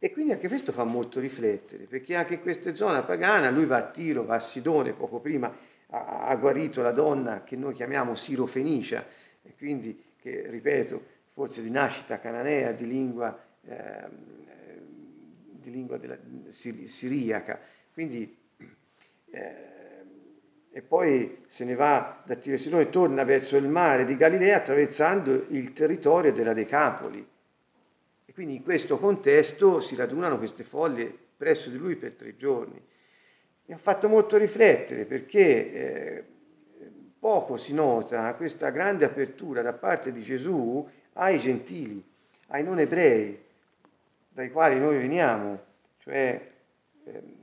E 0.00 0.10
quindi 0.10 0.32
anche 0.32 0.48
questo 0.48 0.72
fa 0.72 0.82
molto 0.82 1.20
riflettere, 1.20 1.84
perché 1.84 2.16
anche 2.16 2.34
in 2.34 2.40
queste 2.40 2.74
zone 2.74 3.02
pagane, 3.02 3.52
lui 3.52 3.66
va 3.66 3.76
a 3.76 3.90
Tiro, 3.90 4.24
va 4.24 4.34
a 4.34 4.40
Sidone, 4.40 4.94
poco 4.94 5.20
prima 5.20 5.54
ha, 5.92 6.34
guarito 6.36 6.80
la 6.80 6.92
donna 6.92 7.42
che 7.44 7.56
noi 7.56 7.74
chiamiamo 7.74 8.14
Sirofenicia, 8.14 9.06
e 9.42 9.54
quindi 9.56 10.02
che, 10.16 10.46
ripeto, 10.48 11.02
forse 11.30 11.62
di 11.62 11.70
nascita 11.70 12.18
cananea, 12.18 12.72
di 12.72 12.86
lingua, 12.86 13.38
eh, 13.64 14.08
di 15.50 15.70
lingua 15.70 15.98
della, 15.98 16.16
sir, 16.48 16.86
siriaca. 16.86 17.60
Quindi, 17.92 18.36
eh, 19.30 19.70
e 20.74 20.80
poi 20.80 21.40
se 21.48 21.64
ne 21.64 21.74
va 21.74 22.22
da 22.24 22.34
Tiro 22.36 22.78
e 22.78 22.88
torna 22.88 23.24
verso 23.24 23.58
il 23.58 23.68
mare 23.68 24.06
di 24.06 24.16
Galilea 24.16 24.56
attraversando 24.56 25.46
il 25.48 25.74
territorio 25.74 26.32
della 26.32 26.54
Decapoli 26.54 27.28
e 28.24 28.32
quindi 28.32 28.54
in 28.54 28.62
questo 28.62 28.98
contesto 28.98 29.80
si 29.80 29.94
radunano 29.94 30.38
queste 30.38 30.64
foglie 30.64 31.14
presso 31.36 31.68
di 31.68 31.76
lui 31.76 31.96
per 31.96 32.12
tre 32.12 32.36
giorni. 32.38 32.80
Mi 33.64 33.74
ha 33.74 33.78
fatto 33.78 34.08
molto 34.08 34.36
riflettere 34.36 35.04
perché 35.04 35.72
eh, 35.72 36.24
poco 37.18 37.56
si 37.56 37.72
nota 37.74 38.34
questa 38.34 38.70
grande 38.70 39.04
apertura 39.04 39.62
da 39.62 39.72
parte 39.72 40.12
di 40.12 40.22
Gesù 40.22 40.86
ai 41.14 41.38
gentili, 41.38 42.02
ai 42.48 42.64
non 42.64 42.78
ebrei, 42.78 43.40
dai 44.28 44.50
quali 44.50 44.78
noi 44.78 44.98
veniamo, 44.98 45.60
cioè 45.98 46.50
eh, 47.04 47.40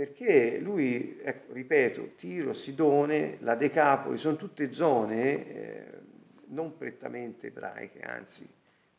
perché 0.00 0.58
lui, 0.58 1.20
ecco, 1.22 1.52
ripeto, 1.52 2.12
Tiro, 2.16 2.54
Sidone, 2.54 3.36
la 3.40 3.54
Decapoli, 3.54 4.16
sono 4.16 4.36
tutte 4.36 4.72
zone 4.72 5.46
eh, 5.46 5.84
non 6.46 6.78
prettamente 6.78 7.48
ebraiche, 7.48 8.00
anzi 8.00 8.48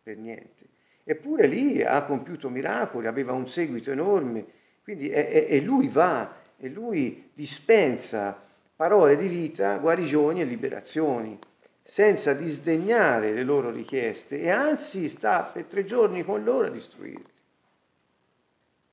per 0.03 0.17
niente. 0.17 0.67
Eppure 1.03 1.48
lì 1.48 1.81
ha 1.81 2.03
compiuto 2.03 2.50
miracoli, 2.50 3.08
aveva 3.08 3.31
un 3.31 3.50
seguito 3.50 3.89
enorme, 3.89 4.46
quindi 4.84 5.10
e, 5.10 5.60
lui 5.62 5.88
va 5.88 6.36
e 6.58 6.70
lui 6.70 7.30
dispensa 7.34 8.40
parole 8.76 9.16
di 9.16 9.28
vita, 9.28 9.78
guarigioni 9.78 10.42
e 10.42 10.46
liberazioni, 10.46 11.38
senza 11.84 12.34
disdegnare 12.34 13.34
le 13.34 13.44
loro 13.44 13.70
richieste 13.70 14.40
e 14.40 14.50
anzi 14.50 15.08
sta 15.08 15.44
per 15.44 15.66
tre 15.66 15.84
giorni 15.84 16.24
con 16.24 16.44
loro 16.44 16.68
a 16.68 16.70
distruirli. 16.70 17.30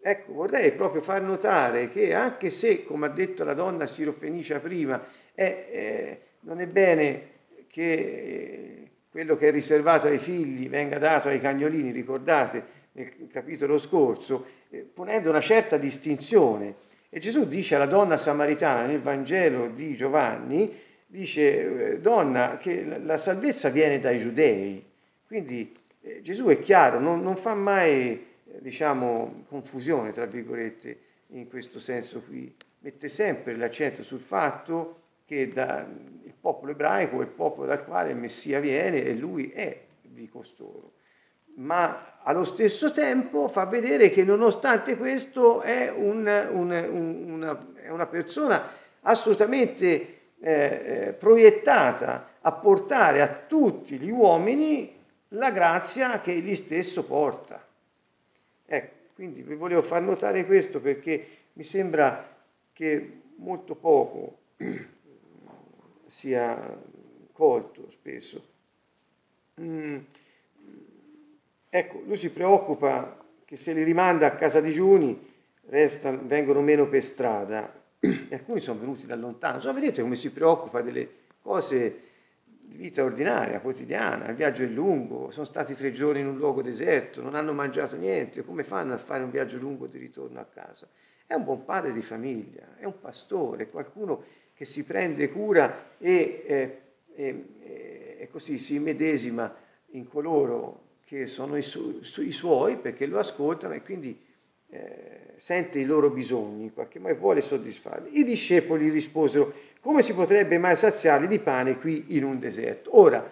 Ecco, 0.01 0.33
vorrei 0.33 0.73
proprio 0.73 1.03
far 1.03 1.23
notare 1.23 1.91
che 1.91 2.15
anche 2.15 2.51
se, 2.51 2.85
come 2.85 3.07
ha 3.07 3.11
detto 3.11 3.45
la 3.45 3.55
donna 3.55 3.87
sirofenicia 3.87 4.59
prima, 4.59 5.05
è, 5.35 5.43
eh, 5.71 6.21
non 6.41 6.61
è 6.61 6.67
bene 6.67 7.29
che 7.69 7.93
eh, 7.93 8.91
quello 9.11 9.37
che 9.37 9.49
è 9.49 9.51
riservato 9.51 10.07
ai 10.07 10.19
figli 10.19 10.69
venga 10.69 10.99
dato 10.99 11.29
ai 11.29 11.41
cagnolini, 11.41 11.91
ricordate 11.91 12.77
nel 12.93 13.29
capitolo 13.31 13.79
scorso, 13.79 14.47
ponendo 14.93 15.31
una 15.31 15.41
certa 15.41 15.77
distinzione. 15.77 16.87
E 17.11 17.21
Gesù 17.21 17.47
dice 17.47 17.75
alla 17.75 17.87
donna 17.87 18.17
samaritana 18.17 18.87
nel 18.87 19.01
Vangelo 19.01 19.69
di 19.69 19.97
Giovanni, 19.97 20.71
dice, 21.07 21.93
eh, 21.93 22.01
donna, 22.01 22.59
che 22.59 22.85
la 22.85 23.17
salvezza 23.17 23.71
viene 23.71 23.99
dai 23.99 24.19
giudei. 24.19 24.85
Quindi 25.27 25.75
eh, 26.03 26.21
Gesù 26.21 26.47
è 26.47 26.59
chiaro, 26.59 27.01
non, 27.01 27.23
non 27.23 27.37
fa 27.37 27.55
mai, 27.55 28.27
diciamo, 28.59 29.45
confusione, 29.49 30.13
tra 30.13 30.27
virgolette, 30.27 30.99
in 31.29 31.49
questo 31.49 31.81
senso 31.81 32.21
qui. 32.21 32.55
Mette 32.81 33.09
sempre 33.09 33.57
l'accento 33.57 34.03
sul 34.03 34.21
fatto 34.21 35.01
che 35.25 35.49
da, 35.49 35.87
il 36.25 36.35
popolo 36.39 36.73
ebraico 36.73 37.19
è 37.19 37.23
il 37.23 37.29
popolo 37.29 37.67
dal 37.67 37.85
quale 37.85 38.11
il 38.11 38.17
Messia 38.17 38.61
viene 38.61 39.03
e 39.03 39.15
lui 39.15 39.51
è 39.51 39.79
di 40.03 40.29
costoro. 40.29 40.93
Ma 41.59 42.19
allo 42.23 42.45
stesso 42.45 42.93
tempo 42.93 43.49
fa 43.49 43.65
vedere 43.65 44.11
che 44.11 44.23
nonostante 44.23 44.97
questo 44.97 45.61
è, 45.61 45.91
un, 45.91 46.27
un, 46.53 46.71
un, 46.71 47.31
una, 47.31 47.67
è 47.75 47.89
una, 47.89 48.07
persona 48.07 48.71
assolutamente 49.01 50.19
eh, 50.39 50.53
eh, 50.53 51.13
proiettata 51.19 52.35
a 52.41 52.53
portare 52.53 53.23
a 53.23 53.29
tutti 53.29 53.99
gli 53.99 54.11
uomini 54.11 54.97
la 55.33 55.51
grazia 55.51 56.21
che 56.21 56.33
egli 56.33 56.55
stesso 56.55 57.05
porta. 57.05 57.67
Ecco, 58.67 58.95
quindi 59.15 59.43
vi 59.43 59.55
volevo 59.55 59.83
far 59.83 60.03
notare 60.03 60.47
questo 60.47 60.81
perché 60.81 61.27
mi 61.55 61.65
sembra 61.65 62.37
che 62.73 63.21
molto 63.37 63.75
poco 63.75 64.39
sia 66.07 66.79
colto 67.33 67.91
spesso. 67.91 68.47
Mm. 69.61 69.99
Ecco, 71.71 72.03
lui 72.07 72.17
si 72.17 72.31
preoccupa 72.31 73.19
che 73.45 73.57
se 73.57 73.73
li 73.73 73.83
rimanda 73.83 74.27
a 74.27 74.35
casa 74.35 74.61
digiuni 74.61 75.27
restano, 75.67 76.21
vengono 76.25 76.63
meno 76.63 76.87
per 76.89 77.05
strada. 77.05 77.73
Alcuni 78.31 78.61
sono 78.61 78.81
venuti 78.81 79.07
da 79.07 79.17
lontano. 79.17 79.57
Insomma, 79.57 79.75
vedete 79.75 80.01
come 80.01 80.17
si 80.17 80.33
preoccupa 80.33 80.81
delle 80.81 81.09
cose 81.43 82.01
di 82.69 82.77
vita 82.77 83.03
ordinaria, 83.03 83.61
quotidiana. 83.61 84.29
Il 84.29 84.35
viaggio 84.35 84.63
è 84.63 84.67
lungo, 84.67 85.31
sono 85.31 85.45
stati 85.45 85.75
tre 85.75 85.93
giorni 85.93 86.21
in 86.21 86.27
un 86.27 86.37
luogo 86.37 86.63
deserto, 86.63 87.21
non 87.21 87.35
hanno 87.35 87.53
mangiato 87.53 87.97
niente. 87.97 88.45
Come 88.45 88.65
fanno 88.65 88.95
a 88.95 88.99
fare 88.99 89.23
un 89.23 89.31
viaggio 89.31 89.59
lungo 89.59 89.87
di 89.87 89.99
ritorno 89.99 90.41
a 90.41 90.45
casa? 90.45 90.89
È 91.27 91.35
un 91.35 91.45
buon 91.45 91.65
padre 91.65 91.93
di 91.93 92.01
famiglia, 92.01 92.77
è 92.79 92.85
un 92.85 92.99
pastore, 92.99 93.69
qualcuno 93.69 94.25
che 94.55 94.65
si 94.65 94.85
prende 94.85 95.31
cura 95.31 95.91
e, 95.99 96.45
eh, 96.47 96.81
e, 97.15 98.17
e 98.21 98.29
così 98.31 98.59
si 98.59 98.79
medesima 98.79 99.55
in 99.93 100.09
coloro 100.09 100.88
che 101.09 101.25
sono 101.25 101.57
i, 101.57 101.63
su, 101.63 102.03
i 102.19 102.33
suoi 102.33 102.77
perché 102.77 103.07
lo 103.07 103.19
ascoltano 103.19 103.73
e 103.73 103.81
quindi 103.81 104.15
eh, 104.69 105.33
sente 105.37 105.79
i 105.79 105.87
loro 105.87 106.11
bisogni 106.11 106.65
in 106.65 106.75
qualche 106.75 106.99
modo 106.99 107.15
vuole 107.15 107.41
soddisfarli. 107.41 108.19
I 108.19 108.25
discepoli 108.25 108.91
risposero, 108.91 109.55
come 109.81 110.03
si 110.03 110.13
potrebbe 110.13 110.59
mai 110.59 110.77
saziarli 110.77 111.27
di 111.27 111.39
pane 111.39 111.79
qui 111.79 112.05
in 112.09 112.25
un 112.25 112.39
deserto? 112.39 112.99
Ora, 112.99 113.27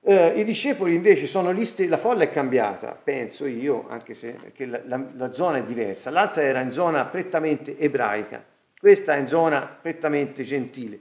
eh, 0.00 0.40
I 0.40 0.42
discepoli 0.42 0.96
invece 0.96 1.28
sono 1.28 1.52
lì, 1.52 1.64
la 1.86 1.98
folla 1.98 2.24
è 2.24 2.30
cambiata, 2.30 2.98
penso 3.00 3.46
io, 3.46 3.86
anche 3.88 4.14
se 4.14 4.36
la, 4.56 4.80
la, 4.84 5.04
la, 5.14 5.32
zona 5.32 5.58
è 5.58 5.62
diversa. 5.62 6.10
L'altra 6.10 6.42
era 6.42 6.60
in 6.60 6.72
zona 6.72 7.04
prettamente 7.04 7.78
ebraica, 7.78 8.44
questa 8.76 9.14
è 9.14 9.20
in 9.20 9.28
zona 9.28 9.60
prettamente 9.80 10.42
gentile. 10.42 10.98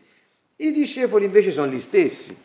I 0.58 0.72
discepoli 0.72 1.26
invece 1.26 1.50
sono 1.50 1.72
gli 1.72 1.80
stessi. 1.80 2.38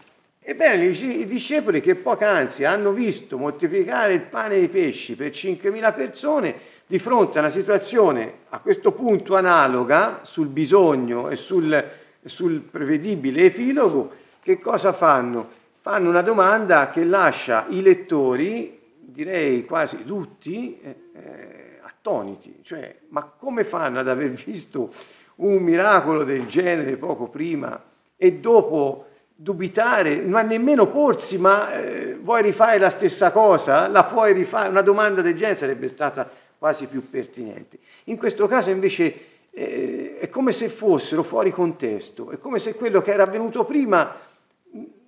Ebbene, 0.44 0.87
i 0.87 1.25
discepoli 1.25 1.80
che 1.80 1.94
poc'anzi 1.94 2.64
hanno 2.64 2.90
visto 2.90 3.38
moltiplicare 3.38 4.14
il 4.14 4.22
pane 4.22 4.56
e 4.56 4.62
i 4.62 4.68
pesci 4.68 5.14
per 5.14 5.30
5.000 5.30 5.94
persone, 5.94 6.54
di 6.84 6.99
fronte 6.99 7.38
a 7.38 7.42
una 7.42 7.50
situazione 7.50 8.32
a 8.49 8.58
questo 8.58 8.90
punto 8.90 9.37
analoga 9.37 10.20
sul 10.22 10.49
bisogno 10.49 11.30
e 11.30 11.37
sul, 11.37 11.90
sul 12.25 12.58
prevedibile 12.58 13.44
epilogo, 13.44 14.11
che 14.42 14.58
cosa 14.58 14.92
fanno? 14.92 15.49
Fanno 15.80 16.08
una 16.08 16.22
domanda 16.22 16.90
che 16.90 17.04
lascia 17.04 17.66
i 17.68 17.80
lettori, 17.80 18.80
direi 18.99 19.64
quasi 19.64 20.04
tutti, 20.04 20.78
eh, 20.82 20.96
eh 21.14 21.62
attoniti, 22.02 22.58
cioè 22.64 22.96
ma 23.11 23.22
come 23.22 23.62
fanno 23.62 24.00
ad 24.00 24.08
aver 24.08 24.30
visto 24.44 24.92
un 25.37 25.62
miracolo 25.62 26.25
del 26.25 26.46
genere 26.46 26.96
poco 26.96 27.28
prima 27.28 27.80
e 28.16 28.32
dopo 28.34 29.06
dubitare, 29.42 30.20
ma 30.20 30.40
nemmeno 30.42 30.87
porsi, 30.87 31.37
ma 31.37 31.75
eh, 31.75 32.14
vuoi 32.14 32.42
rifare 32.42 32.78
la 32.78 32.90
stessa 32.90 33.32
cosa? 33.32 33.88
La 33.88 34.04
puoi 34.04 34.32
rifare? 34.32 34.68
Una 34.68 34.82
domanda 34.82 35.20
del 35.20 35.37
genere 35.37 35.58
sarebbe 35.58 35.88
stata 35.88 36.30
quasi 36.56 36.87
più 36.87 37.11
pertinente. 37.11 37.78
In 38.04 38.16
questo 38.16 38.46
caso 38.46 38.70
invece 38.70 39.14
eh, 39.50 40.18
è 40.20 40.28
come 40.28 40.52
se 40.52 40.68
fossero 40.68 41.25
fuori 41.25 41.50
contesto, 41.50 42.30
è 42.30 42.38
come 42.38 42.61
se 42.61 42.76
quello 42.76 43.02
che 43.02 43.12
era 43.12 43.25
avvenuto 43.25 43.64
prima 43.64 44.16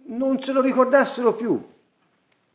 non 0.06 0.40
se 0.40 0.52
lo 0.52 0.60
ricordassero 0.60 1.34
più. 1.34 1.62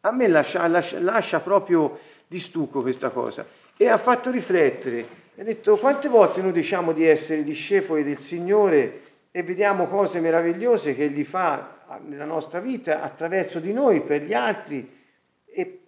A 0.01 0.11
me 0.11 0.27
lascia, 0.27 0.67
lascia, 0.67 0.99
lascia 0.99 1.39
proprio 1.39 1.97
di 2.27 2.39
stucco 2.39 2.81
questa 2.81 3.09
cosa 3.09 3.45
e 3.77 3.87
ha 3.87 3.97
fatto 3.97 4.31
riflettere. 4.31 5.17
Ha 5.37 5.43
detto 5.43 5.77
quante 5.77 6.09
volte 6.09 6.41
noi 6.41 6.51
diciamo 6.51 6.91
di 6.91 7.05
essere 7.05 7.43
discepoli 7.43 8.03
del 8.03 8.17
Signore 8.17 9.07
e 9.39 9.43
vediamo 9.43 9.87
cose 9.87 10.19
meravigliose 10.19 10.93
che 10.93 11.05
Egli 11.05 11.23
fa 11.23 11.99
nella 12.03 12.25
nostra 12.25 12.59
vita 12.59 13.01
attraverso 13.01 13.61
di 13.61 13.71
noi, 13.71 14.01
per 14.01 14.23
gli 14.23 14.33
altri 14.33 14.97
e 15.45 15.79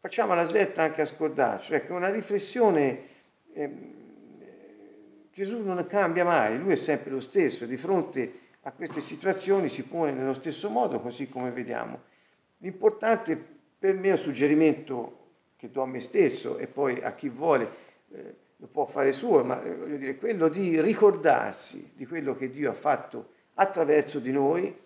facciamo 0.00 0.32
la 0.32 0.44
svelta 0.44 0.84
anche 0.84 1.02
a 1.02 1.04
scordarci. 1.04 1.74
Ecco, 1.74 1.92
una 1.92 2.08
riflessione, 2.08 3.00
eh, 3.52 3.70
Gesù 5.30 5.62
non 5.62 5.86
cambia 5.86 6.24
mai, 6.24 6.58
lui 6.58 6.72
è 6.72 6.76
sempre 6.76 7.10
lo 7.10 7.20
stesso, 7.20 7.66
di 7.66 7.76
fronte 7.76 8.32
a 8.62 8.72
queste 8.72 9.00
situazioni 9.00 9.68
si 9.68 9.84
pone 9.84 10.12
nello 10.12 10.32
stesso 10.32 10.70
modo, 10.70 10.98
così 11.00 11.28
come 11.28 11.50
vediamo. 11.50 12.00
L'importante 12.56 13.38
per 13.78 13.92
me 13.96 14.08
è 14.08 14.12
un 14.12 14.16
suggerimento 14.16 15.26
che 15.56 15.70
do 15.70 15.82
a 15.82 15.86
me 15.86 16.00
stesso 16.00 16.56
e 16.56 16.66
poi 16.66 17.02
a 17.02 17.12
chi 17.12 17.28
vuole 17.28 17.70
eh, 18.12 18.34
lo 18.60 18.66
può 18.66 18.86
fare 18.86 19.12
suo, 19.12 19.44
ma 19.44 19.62
eh, 19.62 19.74
voglio 19.74 19.96
dire, 19.96 20.16
quello 20.16 20.48
di 20.48 20.80
ricordarsi 20.80 21.92
di 21.94 22.06
quello 22.06 22.34
che 22.34 22.48
Dio 22.50 22.70
ha 22.70 22.74
fatto 22.74 23.34
attraverso 23.54 24.18
di 24.18 24.32
noi 24.32 24.76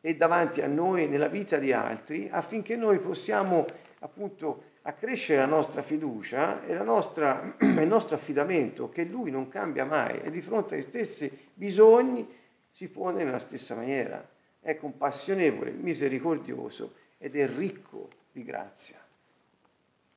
e 0.00 0.16
davanti 0.16 0.60
a 0.60 0.68
noi 0.68 1.08
nella 1.08 1.26
vita 1.26 1.58
di 1.58 1.72
altri, 1.72 2.28
affinché 2.30 2.76
noi 2.76 2.98
possiamo 3.00 3.66
appunto 4.00 4.74
accrescere 4.82 5.40
la 5.40 5.46
nostra 5.46 5.82
fiducia 5.82 6.64
e 6.64 6.74
nostra, 6.84 7.54
il 7.58 7.86
nostro 7.88 8.14
affidamento, 8.14 8.88
che 8.88 9.02
Lui 9.04 9.32
non 9.32 9.48
cambia 9.48 9.84
mai 9.84 10.20
e 10.20 10.30
di 10.30 10.40
fronte 10.40 10.76
ai 10.76 10.82
stessi 10.82 11.30
bisogni 11.52 12.28
si 12.70 12.88
pone 12.88 13.24
nella 13.24 13.40
stessa 13.40 13.74
maniera. 13.74 14.24
È 14.60 14.76
compassionevole, 14.76 15.72
misericordioso 15.72 16.94
ed 17.18 17.34
è 17.34 17.48
ricco 17.48 18.08
di 18.30 18.44
grazia. 18.44 18.98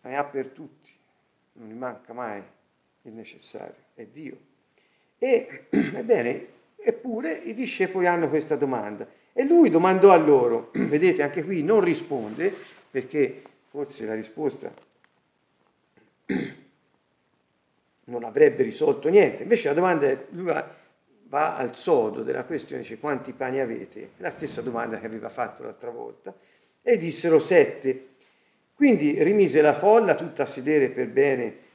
Ne 0.01 0.15
ha 0.15 0.23
per 0.23 0.49
tutti, 0.49 0.91
non 1.53 1.69
gli 1.69 1.73
manca 1.73 2.13
mai 2.13 2.43
il 3.03 3.13
necessario, 3.13 3.75
è 3.93 4.05
Dio. 4.05 4.37
E, 5.17 5.65
ebbene, 5.69 6.47
eppure 6.75 7.33
i 7.33 7.53
discepoli 7.53 8.07
hanno 8.07 8.29
questa 8.29 8.55
domanda. 8.55 9.07
E 9.33 9.43
lui 9.43 9.69
domandò 9.69 10.11
a 10.11 10.17
loro, 10.17 10.71
vedete 10.75 11.21
anche 11.21 11.43
qui 11.43 11.63
non 11.63 11.81
risponde, 11.81 12.53
perché 12.89 13.41
forse 13.69 14.05
la 14.05 14.15
risposta 14.15 14.73
non 18.05 18.23
avrebbe 18.23 18.63
risolto 18.63 19.09
niente. 19.09 19.43
Invece 19.43 19.67
la 19.67 19.73
domanda 19.73 20.07
è, 20.07 20.25
lui 20.31 20.51
va, 21.29 21.55
al 21.55 21.75
sodo 21.75 22.23
della 22.23 22.43
questione, 22.43 22.81
dice 22.81 22.97
quanti 22.97 23.33
pani 23.33 23.59
avete? 23.59 24.11
La 24.17 24.31
stessa 24.31 24.61
domanda 24.61 24.99
che 24.99 25.05
aveva 25.05 25.29
fatto 25.29 25.63
l'altra 25.63 25.91
volta. 25.91 26.35
E 26.81 26.97
dissero 26.97 27.39
sette. 27.39 28.07
Quindi 28.73 29.21
rimise 29.21 29.61
la 29.61 29.73
folla 29.73 30.15
tutta 30.15 30.43
a 30.43 30.45
sedere 30.45 30.89
per 30.89 31.07
bene 31.09 31.67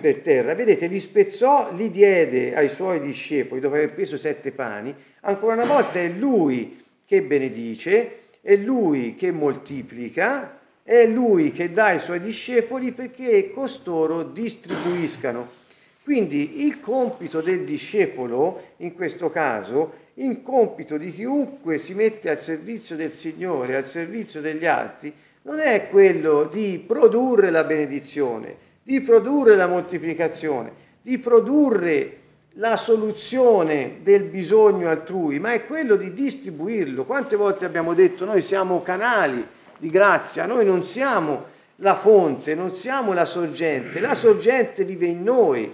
per 0.00 0.18
terra. 0.18 0.54
Vedete, 0.54 0.86
li 0.86 1.00
spezzò, 1.00 1.72
li 1.74 1.90
diede 1.90 2.54
ai 2.54 2.68
suoi 2.68 3.00
discepoli 3.00 3.60
dopo 3.60 3.74
aver 3.74 3.92
preso 3.92 4.16
sette 4.16 4.52
pani. 4.52 4.94
Ancora 5.20 5.54
una 5.54 5.64
volta 5.64 5.98
è 5.98 6.08
lui 6.08 6.82
che 7.04 7.22
benedice, 7.22 8.18
è 8.40 8.56
lui 8.56 9.14
che 9.14 9.30
moltiplica, 9.30 10.58
è 10.82 11.06
lui 11.06 11.52
che 11.52 11.70
dà 11.70 11.86
ai 11.86 11.98
suoi 11.98 12.20
discepoli 12.20 12.92
perché 12.92 13.50
costoro 13.50 14.22
distribuiscano. 14.22 15.56
Quindi 16.02 16.64
il 16.64 16.80
compito 16.80 17.42
del 17.42 17.64
discepolo, 17.64 18.62
in 18.78 18.94
questo 18.94 19.28
caso, 19.28 20.06
il 20.14 20.42
compito 20.42 20.96
di 20.96 21.12
chiunque 21.12 21.76
si 21.76 21.92
mette 21.92 22.30
al 22.30 22.40
servizio 22.40 22.96
del 22.96 23.10
Signore, 23.10 23.76
al 23.76 23.86
servizio 23.86 24.40
degli 24.40 24.64
altri, 24.64 25.12
non 25.42 25.60
è 25.60 25.88
quello 25.88 26.44
di 26.44 26.82
produrre 26.86 27.50
la 27.50 27.64
benedizione, 27.64 28.56
di 28.88 29.02
produrre 29.02 29.54
la 29.54 29.66
moltiplicazione, 29.66 30.72
di 31.02 31.18
produrre 31.18 32.16
la 32.52 32.78
soluzione 32.78 33.98
del 34.00 34.22
bisogno 34.22 34.88
altrui, 34.88 35.38
ma 35.38 35.52
è 35.52 35.66
quello 35.66 35.94
di 35.96 36.14
distribuirlo. 36.14 37.04
Quante 37.04 37.36
volte 37.36 37.66
abbiamo 37.66 37.92
detto 37.92 38.24
noi 38.24 38.40
siamo 38.40 38.80
canali 38.80 39.46
di 39.76 39.90
grazia, 39.90 40.46
noi 40.46 40.64
non 40.64 40.84
siamo 40.84 41.44
la 41.76 41.96
fonte, 41.96 42.54
non 42.54 42.74
siamo 42.74 43.12
la 43.12 43.26
sorgente, 43.26 44.00
la 44.00 44.14
sorgente 44.14 44.84
vive 44.84 45.06
in 45.06 45.22
noi. 45.22 45.70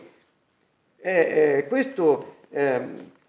Eh, 0.97 1.13
eh, 1.59 1.67
questo 1.69 2.39
eh, 2.51 2.81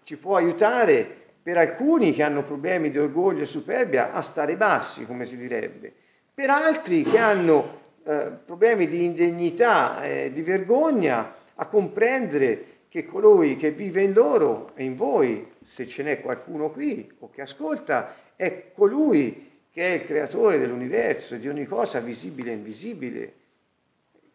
ci 0.02 0.16
può 0.16 0.34
aiutare 0.34 1.08
per 1.40 1.58
alcuni 1.58 2.12
che 2.12 2.24
hanno 2.24 2.42
problemi 2.42 2.90
di 2.90 2.98
orgoglio 2.98 3.42
e 3.42 3.46
superbia 3.46 4.12
a 4.12 4.20
stare 4.20 4.56
bassi, 4.56 5.06
come 5.06 5.24
si 5.26 5.36
direbbe, 5.36 5.92
per 6.34 6.50
altri 6.50 7.04
che 7.04 7.18
hanno 7.18 7.84
eh, 8.08 8.30
problemi 8.44 8.86
di 8.86 9.04
indegnità 9.04 10.04
e 10.04 10.30
di 10.32 10.42
vergogna 10.42 11.34
a 11.54 11.66
comprendere 11.66 12.74
che 12.88 13.04
colui 13.04 13.56
che 13.56 13.72
vive 13.72 14.02
in 14.02 14.12
loro 14.12 14.70
e 14.76 14.84
in 14.84 14.94
voi, 14.94 15.54
se 15.62 15.88
ce 15.88 16.04
n'è 16.04 16.20
qualcuno 16.20 16.70
qui 16.70 17.10
o 17.18 17.30
che 17.30 17.42
ascolta, 17.42 18.14
è 18.36 18.70
colui 18.72 19.64
che 19.72 19.88
è 19.88 19.94
il 19.94 20.04
creatore 20.04 20.58
dell'universo 20.58 21.34
e 21.34 21.40
di 21.40 21.48
ogni 21.48 21.64
cosa 21.64 21.98
visibile 21.98 22.52
e 22.52 22.54
invisibile, 22.54 23.32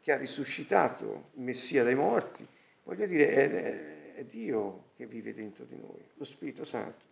che 0.02 0.12
ha 0.12 0.18
risuscitato 0.18 1.30
il 1.36 1.44
Messia 1.44 1.84
dai 1.86 1.96
morti. 1.96 2.46
Voglio 2.84 3.06
dire, 3.06 3.30
è, 3.30 4.16
è 4.16 4.24
Dio 4.26 4.90
che 4.98 5.06
vive 5.06 5.34
dentro 5.34 5.64
di 5.64 5.78
noi, 5.78 6.04
lo 6.16 6.24
Spirito 6.26 6.66
Santo. 6.66 7.06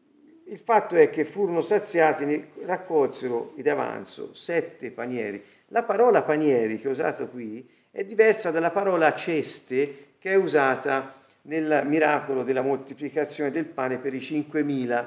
Il 0.45 0.59
fatto 0.59 0.95
è 0.95 1.09
che 1.09 1.25
furono 1.25 1.61
saziati, 1.61 2.47
raccolsero 2.65 3.53
di 3.55 3.69
avanzo 3.69 4.33
sette 4.33 4.91
panieri. 4.91 5.41
La 5.71 5.83
parola 5.83 6.23
panieri 6.23 6.79
che 6.79 6.87
ho 6.87 6.91
usato 6.91 7.27
qui 7.27 7.67
è 7.91 8.03
diversa 8.03 8.49
dalla 8.49 8.71
parola 8.71 9.13
ceste 9.13 10.07
che 10.17 10.31
è 10.31 10.35
usata 10.35 11.13
nel 11.43 11.83
miracolo 11.85 12.41
della 12.43 12.61
moltiplicazione 12.61 13.51
del 13.51 13.65
pane 13.65 13.97
per 13.97 14.13
i 14.13 14.17
5.000. 14.17 15.05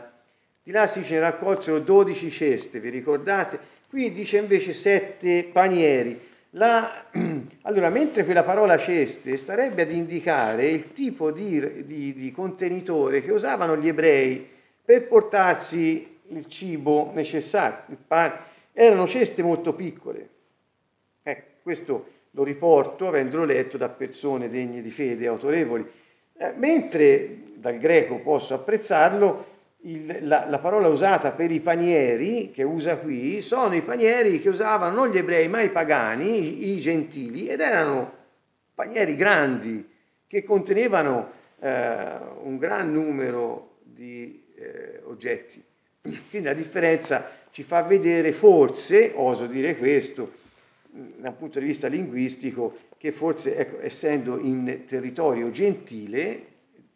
Di 0.63 0.71
là 0.71 0.87
si 0.87 1.01
dice 1.01 1.19
raccolsero 1.19 1.81
12 1.81 2.31
ceste, 2.31 2.79
vi 2.79 2.91
ricordate? 2.91 3.59
Qui 3.89 4.13
dice 4.13 4.39
invece 4.39 4.73
sette 4.73 5.49
panieri. 5.51 6.31
La, 6.51 7.07
allora, 7.63 7.89
mentre 7.89 8.25
quella 8.25 8.45
parola 8.45 8.79
ceste 8.79 9.37
starebbe 9.37 9.83
ad 9.83 9.91
indicare 9.91 10.67
il 10.69 10.93
tipo 10.93 11.33
di, 11.33 11.85
di, 11.85 12.15
di 12.15 12.31
contenitore 12.31 13.21
che 13.21 13.33
usavano 13.33 13.77
gli 13.77 13.89
ebrei 13.89 14.49
per 14.85 15.09
portarsi 15.09 16.19
il 16.29 16.47
cibo 16.47 17.11
necessario, 17.15 17.79
il 17.89 17.99
pane, 18.07 18.51
erano 18.73 19.09
ceste 19.09 19.43
molto 19.43 19.75
piccole. 19.75 20.32
Questo 21.63 22.07
lo 22.31 22.43
riporto 22.43 23.07
avendolo 23.07 23.45
letto 23.45 23.77
da 23.77 23.89
persone 23.89 24.49
degne 24.49 24.83
di 24.83 24.91
fede, 24.91 25.29
autorevoli. 25.29 25.89
Eh, 26.37 26.53
mentre 26.57 27.37
dal 27.55 27.79
greco 27.79 28.19
posso 28.19 28.55
apprezzarlo, 28.55 29.51
il, 29.83 30.27
la, 30.27 30.47
la, 30.49 30.59
parola 30.59 30.89
usata 30.89 31.33
per 31.33 31.51
i 31.51 31.61
panieri, 31.61 32.51
che 32.51 32.63
usa 32.63 32.97
qui, 32.97 33.41
sono 33.43 33.75
i 33.75 33.83
panieri 33.83 34.41
che 34.41 34.49
usavano 34.49 34.97
non 34.97 35.11
gli 35.11 35.19
ebrei 35.19 35.49
ma 35.49 35.61
i 35.61 35.71
pagani, 35.71 36.71
i, 36.71 36.77
i 36.77 36.81
gentili, 36.81 37.47
ed 37.47 37.61
erano 37.61 38.13
panieri 38.75 39.15
grandi 39.15 39.89
che 40.27 40.43
contenevano 40.43 41.31
eh, 41.61 42.17
un 42.43 42.59
gran 42.59 42.93
numero 42.93 43.77
di 43.83 44.45
eh, 44.57 45.01
oggetti. 45.05 45.63
Quindi 46.01 46.49
la 46.49 46.55
differenza 46.55 47.31
ci 47.51 47.63
fa 47.63 47.83
vedere 47.83 48.33
forse, 48.33 49.13
oso 49.15 49.47
dire 49.47 49.77
questo, 49.77 50.41
dal 50.93 51.35
punto 51.35 51.59
di 51.59 51.67
vista 51.67 51.89
linguistico, 51.89 52.77
che 52.99 53.13
forse, 53.13 53.57
ecco, 53.57 53.81
essendo 53.81 54.39
in 54.39 54.83
territorio 54.87 55.51
gentile, 55.51 56.47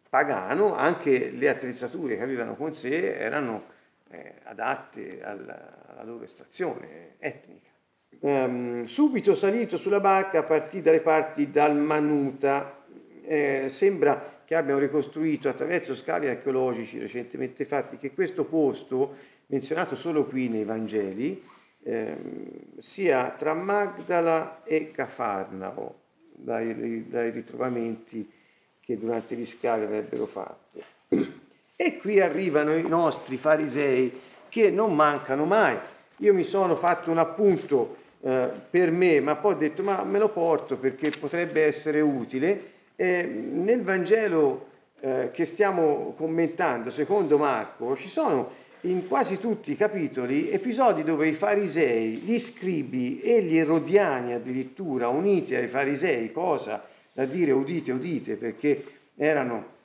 pagano, 0.07 0.75
anche 0.75 1.31
le 1.31 1.49
attrezzature 1.49 2.15
che 2.15 2.23
avevano 2.23 2.55
con 2.55 2.73
sé 2.73 3.17
erano 3.17 3.75
eh, 4.09 4.35
adatte 4.43 5.21
alla, 5.21 5.85
alla, 5.87 6.03
loro 6.03 6.23
estrazione 6.23 7.15
etnica. 7.17 7.65
Um, 8.19 8.85
subito 8.85 9.35
salito 9.35 9.77
sulla 9.77 9.99
barca 9.99 10.43
partì 10.43 10.81
dalle 10.81 11.01
parti 11.01 11.51
dal 11.51 11.75
Manuta, 11.75 12.83
eh, 13.23 13.65
sembra 13.67 14.41
che 14.45 14.55
abbiano 14.55 14.79
ricostruito 14.79 15.49
attraverso 15.49 15.93
scavi 15.93 16.27
archeologici 16.27 16.99
recentemente 16.99 17.65
fatti 17.65 17.97
che 17.97 18.13
questo 18.13 18.45
posto, 18.45 19.15
menzionato 19.47 19.95
solo 19.95 20.25
qui 20.25 20.47
nei 20.47 20.63
Vangeli, 20.63 21.43
sia 22.79 23.29
tra 23.29 23.53
Magdala 23.53 24.63
e 24.63 24.91
Cafarnao, 24.91 25.95
dai, 26.33 27.07
dai 27.07 27.31
ritrovamenti 27.31 28.29
che 28.81 28.97
durante 28.97 29.35
gli 29.35 29.45
scavi 29.45 29.83
avrebbero 29.83 30.25
fatto. 30.25 30.81
E 31.75 31.97
qui 31.97 32.19
arrivano 32.19 32.75
i 32.75 32.87
nostri 32.87 33.37
farisei 33.37 34.19
che 34.49 34.71
non 34.71 34.95
mancano 34.95 35.45
mai. 35.45 35.77
Io 36.17 36.33
mi 36.33 36.43
sono 36.43 36.75
fatto 36.75 37.11
un 37.11 37.19
appunto 37.19 37.97
eh, 38.21 38.49
per 38.69 38.91
me, 38.91 39.19
ma 39.19 39.35
poi 39.35 39.53
ho 39.53 39.57
detto 39.57 39.83
ma 39.83 40.03
me 40.03 40.17
lo 40.19 40.29
porto 40.29 40.77
perché 40.77 41.11
potrebbe 41.11 41.63
essere 41.63 42.01
utile. 42.01 42.71
Eh, 42.95 43.23
nel 43.23 43.83
Vangelo 43.83 44.67
eh, 44.99 45.29
che 45.31 45.45
stiamo 45.45 46.13
commentando, 46.17 46.89
secondo 46.89 47.37
Marco, 47.37 47.95
ci 47.95 48.07
sono 48.07 48.49
in 48.81 49.07
quasi 49.07 49.39
tutti 49.39 49.71
i 49.71 49.75
capitoli 49.75 50.51
episodi 50.51 51.03
dove 51.03 51.27
i 51.27 51.33
farisei, 51.33 52.17
gli 52.17 52.37
scribi 52.37 53.19
e 53.21 53.41
gli 53.41 53.57
erodiani 53.57 54.33
addirittura 54.33 55.07
uniti 55.07 55.55
ai 55.55 55.67
farisei, 55.67 56.31
cosa 56.31 56.85
da 57.11 57.25
dire 57.25 57.51
udite, 57.51 57.91
udite, 57.91 58.35
perché 58.35 58.83
erano 59.15 59.75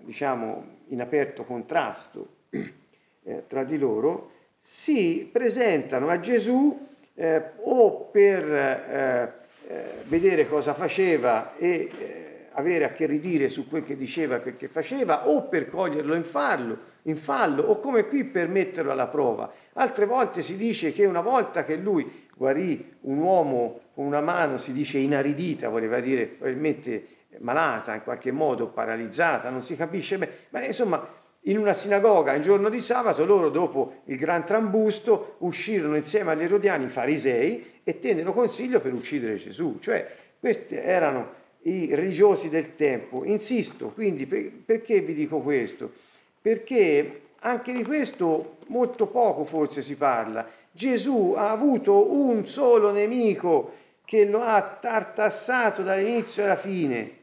diciamo 0.00 0.76
in 0.88 1.00
aperto 1.00 1.44
contrasto 1.44 2.36
eh, 2.50 3.44
tra 3.46 3.64
di 3.64 3.76
loro, 3.76 4.30
si 4.56 5.28
presentano 5.30 6.08
a 6.08 6.20
Gesù 6.20 6.86
eh, 7.14 7.42
o 7.62 8.04
per 8.12 8.52
eh, 8.52 9.32
eh 9.68 9.82
vedere 10.04 10.48
cosa 10.48 10.72
faceva 10.72 11.56
e 11.58 11.68
eh, 11.68 12.28
avere 12.52 12.84
a 12.84 12.92
che 12.92 13.06
ridire 13.06 13.48
su 13.48 13.68
quel 13.68 13.84
che 13.84 13.96
diceva 13.96 14.38
quel 14.38 14.56
che 14.56 14.68
faceva, 14.68 15.28
o 15.28 15.42
per 15.44 15.68
coglierlo 15.68 16.14
in 16.14 16.24
fallo, 16.24 16.78
in 17.08 17.16
fallo, 17.16 17.62
o 17.62 17.80
come 17.80 18.06
qui 18.06 18.24
per 18.24 18.48
metterlo 18.48 18.92
alla 18.92 19.06
prova. 19.06 19.50
Altre 19.74 20.06
volte 20.06 20.42
si 20.42 20.56
dice 20.56 20.92
che 20.92 21.04
una 21.04 21.20
volta 21.20 21.64
che 21.64 21.76
lui 21.76 22.26
guarì 22.34 22.96
un 23.02 23.18
uomo 23.18 23.80
con 23.94 24.04
una 24.04 24.20
mano, 24.20 24.58
si 24.58 24.72
dice 24.72 24.98
inaridita, 24.98 25.68
voleva 25.68 26.00
dire 26.00 26.26
probabilmente 26.26 27.06
malata, 27.38 27.94
in 27.94 28.02
qualche 28.02 28.30
modo 28.30 28.68
paralizzata, 28.68 29.50
non 29.50 29.62
si 29.62 29.76
capisce 29.76 30.18
bene, 30.18 30.32
ma 30.50 30.64
insomma 30.64 31.06
in 31.42 31.58
una 31.58 31.72
sinagoga 31.72 32.32
un 32.32 32.42
giorno 32.42 32.68
di 32.68 32.80
sabato 32.80 33.24
loro 33.24 33.48
dopo 33.48 34.02
il 34.06 34.16
gran 34.16 34.44
trambusto 34.44 35.36
uscirono 35.38 35.96
insieme 35.96 36.32
agli 36.32 36.42
erodiani 36.42 36.88
farisei 36.88 37.80
e 37.84 37.98
tennero 37.98 38.32
consiglio 38.32 38.80
per 38.80 38.92
uccidere 38.92 39.36
Gesù, 39.36 39.78
cioè 39.80 40.06
questi 40.38 40.74
erano 40.74 41.36
i 41.62 41.94
religiosi 41.94 42.48
del 42.48 42.76
tempo. 42.76 43.24
Insisto, 43.24 43.88
quindi 43.88 44.26
per, 44.26 44.50
perché 44.64 45.00
vi 45.00 45.14
dico 45.14 45.38
questo? 45.40 45.92
Perché 46.40 47.20
anche 47.40 47.72
di 47.72 47.84
questo 47.84 48.56
molto 48.66 49.06
poco 49.06 49.44
forse 49.44 49.82
si 49.82 49.96
parla. 49.96 50.46
Gesù 50.70 51.34
ha 51.36 51.50
avuto 51.50 52.12
un 52.12 52.46
solo 52.46 52.90
nemico 52.90 53.74
che 54.04 54.24
lo 54.24 54.40
ha 54.40 54.78
tartassato 54.80 55.82
dall'inizio 55.82 56.44
alla 56.44 56.56
fine 56.56 57.16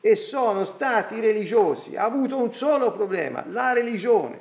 e 0.00 0.14
sono 0.14 0.64
stati 0.64 1.20
religiosi. 1.20 1.96
Ha 1.96 2.04
avuto 2.04 2.36
un 2.36 2.52
solo 2.52 2.92
problema, 2.92 3.44
la 3.48 3.72
religione, 3.72 4.40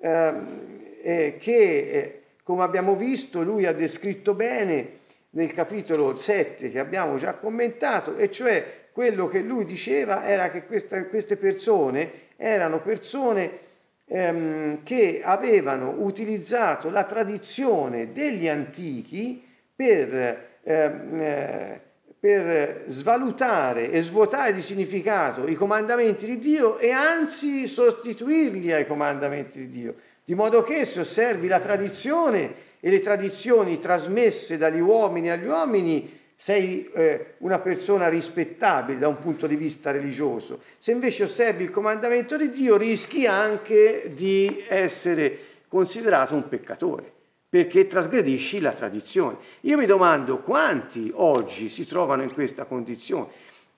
ehm, 0.00 0.80
eh, 1.02 1.36
che 1.38 1.52
eh, 1.52 2.22
come 2.42 2.62
abbiamo 2.62 2.94
visto 2.94 3.42
lui 3.42 3.66
ha 3.66 3.72
descritto 3.72 4.34
bene 4.34 5.00
nel 5.30 5.52
capitolo 5.52 6.14
7 6.14 6.70
che 6.70 6.78
abbiamo 6.78 7.16
già 7.16 7.34
commentato, 7.34 8.16
e 8.16 8.30
cioè 8.30 8.80
quello 8.92 9.26
che 9.26 9.40
lui 9.40 9.64
diceva 9.64 10.26
era 10.26 10.50
che 10.50 10.66
questa, 10.66 11.04
queste 11.06 11.36
persone 11.36 12.10
erano 12.42 12.80
persone 12.80 13.58
ehm, 14.06 14.82
che 14.82 15.20
avevano 15.22 15.94
utilizzato 15.98 16.90
la 16.90 17.04
tradizione 17.04 18.12
degli 18.12 18.48
antichi 18.48 19.42
per, 19.74 20.58
ehm, 20.62 21.20
eh, 21.20 21.80
per 22.18 22.84
svalutare 22.88 23.92
e 23.92 24.02
svuotare 24.02 24.52
di 24.52 24.60
significato 24.60 25.46
i 25.46 25.54
comandamenti 25.54 26.26
di 26.26 26.38
Dio 26.38 26.78
e 26.78 26.90
anzi 26.90 27.68
sostituirli 27.68 28.72
ai 28.72 28.86
comandamenti 28.86 29.58
di 29.58 29.68
Dio, 29.68 29.94
di 30.24 30.34
modo 30.34 30.62
che 30.62 30.84
se 30.84 31.00
osservi 31.00 31.46
la 31.46 31.60
tradizione 31.60 32.70
e 32.80 32.90
le 32.90 33.00
tradizioni 33.00 33.78
trasmesse 33.78 34.58
dagli 34.58 34.80
uomini 34.80 35.30
agli 35.30 35.46
uomini, 35.46 36.20
sei 36.42 36.90
eh, 36.92 37.34
una 37.38 37.60
persona 37.60 38.08
rispettabile 38.08 38.98
da 38.98 39.06
un 39.06 39.20
punto 39.20 39.46
di 39.46 39.54
vista 39.54 39.92
religioso. 39.92 40.62
Se 40.76 40.90
invece 40.90 41.22
osservi 41.22 41.62
il 41.62 41.70
comandamento 41.70 42.36
di 42.36 42.50
Dio, 42.50 42.76
rischi 42.76 43.26
anche 43.26 44.10
di 44.12 44.64
essere 44.68 45.38
considerato 45.68 46.34
un 46.34 46.48
peccatore, 46.48 47.12
perché 47.48 47.86
trasgredisci 47.86 48.58
la 48.58 48.72
tradizione. 48.72 49.36
Io 49.60 49.76
mi 49.76 49.86
domando 49.86 50.38
quanti 50.38 51.12
oggi 51.14 51.68
si 51.68 51.86
trovano 51.86 52.24
in 52.24 52.32
questa 52.34 52.64
condizione, 52.64 53.28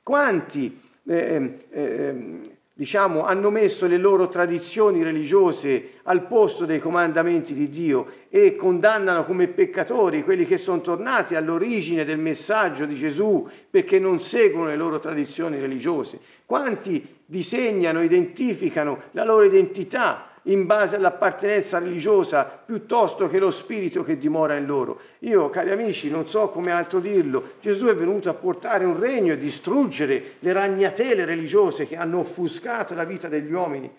quanti 0.02 0.80
eh, 1.06 1.58
eh, 1.68 2.40
diciamo, 2.76 3.24
hanno 3.24 3.50
messo 3.50 3.86
le 3.86 3.98
loro 3.98 4.28
tradizioni 4.28 5.04
religiose 5.04 6.00
al 6.02 6.26
posto 6.26 6.64
dei 6.64 6.80
comandamenti 6.80 7.54
di 7.54 7.70
Dio 7.70 8.06
e 8.28 8.56
condannano 8.56 9.24
come 9.24 9.46
peccatori 9.46 10.24
quelli 10.24 10.44
che 10.44 10.58
sono 10.58 10.80
tornati 10.80 11.36
all'origine 11.36 12.04
del 12.04 12.18
messaggio 12.18 12.84
di 12.84 12.96
Gesù 12.96 13.48
perché 13.70 14.00
non 14.00 14.18
seguono 14.18 14.66
le 14.66 14.76
loro 14.76 14.98
tradizioni 14.98 15.60
religiose. 15.60 16.18
Quanti 16.44 17.20
disegnano, 17.24 18.02
identificano 18.02 19.02
la 19.12 19.22
loro 19.22 19.44
identità 19.44 20.33
in 20.44 20.66
base 20.66 20.96
all'appartenenza 20.96 21.78
religiosa 21.78 22.44
piuttosto 22.44 23.28
che 23.28 23.38
lo 23.38 23.50
spirito 23.50 24.02
che 24.02 24.18
dimora 24.18 24.56
in 24.56 24.66
loro. 24.66 25.00
Io, 25.20 25.48
cari 25.50 25.70
amici, 25.70 26.10
non 26.10 26.28
so 26.28 26.48
come 26.48 26.72
altro 26.72 27.00
dirlo, 27.00 27.52
Gesù 27.60 27.86
è 27.86 27.94
venuto 27.94 28.28
a 28.28 28.34
portare 28.34 28.84
un 28.84 28.98
regno 28.98 29.32
e 29.32 29.38
distruggere 29.38 30.34
le 30.40 30.52
ragnatele 30.52 31.24
religiose 31.24 31.86
che 31.86 31.96
hanno 31.96 32.20
offuscato 32.20 32.94
la 32.94 33.04
vita 33.04 33.28
degli 33.28 33.52
uomini. 33.52 33.90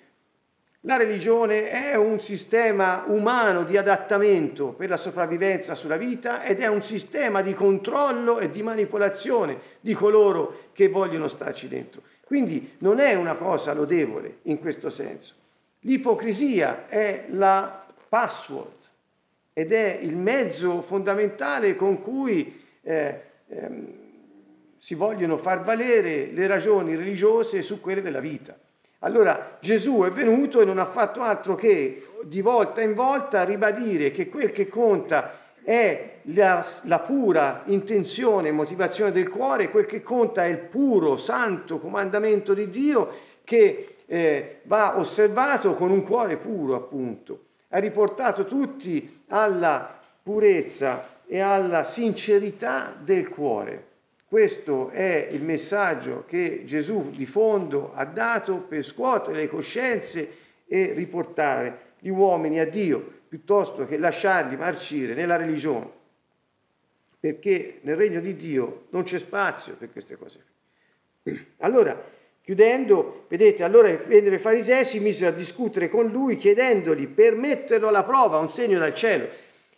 La 0.82 0.98
religione 0.98 1.72
è 1.72 1.96
un 1.96 2.20
sistema 2.20 3.06
umano 3.08 3.64
di 3.64 3.76
adattamento 3.76 4.68
per 4.68 4.88
la 4.88 4.98
sopravvivenza 4.98 5.74
sulla 5.74 5.98
vita 5.98 6.44
ed 6.44 6.62
è 6.62 6.68
un 6.68 6.84
sistema 6.84 7.42
di 7.42 7.56
controllo 7.56 8.38
e 8.38 8.52
di 8.52 8.62
manipolazione 8.62 9.58
di 9.80 9.96
coloro 9.96 10.70
che 10.74 10.88
vogliono 10.90 11.28
starci 11.28 11.68
dentro. 11.68 12.04
Quindi 12.24 12.76
non 12.80 13.00
è 13.00 13.16
una 13.16 13.34
cosa 13.34 13.74
lodevole 13.74 14.38
in 14.44 14.60
questo 14.60 14.90
senso. 14.90 15.34
L'ipocrisia 15.86 16.88
è 16.88 17.26
la 17.30 17.86
password 18.10 18.74
ed 19.54 19.72
è 19.72 20.00
il 20.02 20.16
mezzo 20.18 20.82
fondamentale 20.82 21.76
con 21.76 22.02
cui 22.02 22.60
eh, 22.82 23.22
ehm, 23.48 23.94
si 24.76 24.96
vogliono 24.96 25.38
far 25.38 25.62
valere 25.62 26.32
le 26.32 26.48
ragioni 26.48 26.96
religiose 26.96 27.62
su 27.62 27.80
quelle 27.82 28.02
della 28.02 28.20
vita. 28.20 28.58
Allora 29.00 29.58
Gesù 29.62 30.02
è 30.02 30.10
venuto 30.10 30.60
e 30.60 30.66
non 30.66 30.80
ha 30.80 30.86
fatto 30.86 31.22
altro 31.22 31.54
che 31.54 32.04
di 32.24 32.42
volta 32.42 32.82
in 32.82 32.96
volta 32.96 33.44
ribadire 33.44 34.10
che 34.10 34.28
quel 34.28 34.52
che 34.52 34.68
conta 34.68 35.40
è 35.64 36.18
la, 36.24 36.66
la, 36.84 37.00
pura 37.00 37.62
intenzione 37.66 38.48
e 38.48 38.52
motivazione 38.52 39.12
del 39.12 39.30
cuore, 39.30 39.70
quel 39.70 39.86
che 39.86 40.02
conta 40.02 40.46
è 40.46 40.50
il 40.50 40.58
puro, 40.58 41.18
santo 41.18 41.78
comandamento 41.78 42.56
di 42.56 42.70
Dio 42.70 43.10
che 43.44 43.95
eh, 44.06 44.62
va 44.64 44.98
osservato 44.98 45.76
con 45.76 45.92
un 45.92 46.04
cuore 46.04 46.38
puro, 46.38 46.76
appunto. 46.76 47.46
Ha 47.70 47.80
riportato 47.80 48.46
tutti 48.46 49.24
alla 49.28 50.00
purezza 50.22 51.22
e 51.26 51.40
alla 51.40 51.84
sincerità 51.84 52.96
del 52.98 53.30
cuore. 53.30 53.94
Questo 54.28 54.90
è 54.90 55.30
il 55.32 55.44
messaggio 55.44 56.24
che 56.28 56.64
Gesù 56.66 57.12
di 57.12 57.26
fondo 57.26 57.92
ha 57.94 58.06
dato 58.06 58.58
per 58.58 58.84
scuotere 58.84 59.38
le 59.38 59.48
coscienze 59.48 60.44
e 60.68 60.94
riportare 60.94 61.94
gli 62.00 62.10
uomini 62.10 62.60
a 62.60 62.68
Dio, 62.68 63.14
piuttosto 63.28 63.86
che 63.86 63.98
lasciarli 63.98 64.56
marcire 64.58 65.14
nella 65.14 65.36
religione, 65.36 65.90
perché 67.20 67.80
nel 67.82 67.96
regno 67.96 68.20
di 68.20 68.36
Dio 68.36 68.86
non 68.90 69.04
c'è 69.04 69.18
spazio 69.18 69.76
per 69.76 69.92
queste 69.92 70.18
cose. 70.18 70.44
Allora, 71.58 72.00
Chiudendo, 72.46 73.26
vedete, 73.28 73.64
allora 73.64 73.90
i 73.90 74.38
farisei, 74.38 74.86
si 74.86 75.00
misero 75.00 75.32
a 75.32 75.34
discutere 75.34 75.90
con 75.90 76.06
lui 76.06 76.38
chiedendogli 76.38 77.08
per 77.08 77.34
metterlo 77.36 77.88
alla 77.88 78.04
prova 78.04 78.38
un 78.38 78.52
segno 78.52 78.78
dal 78.78 78.94
cielo. 78.94 79.28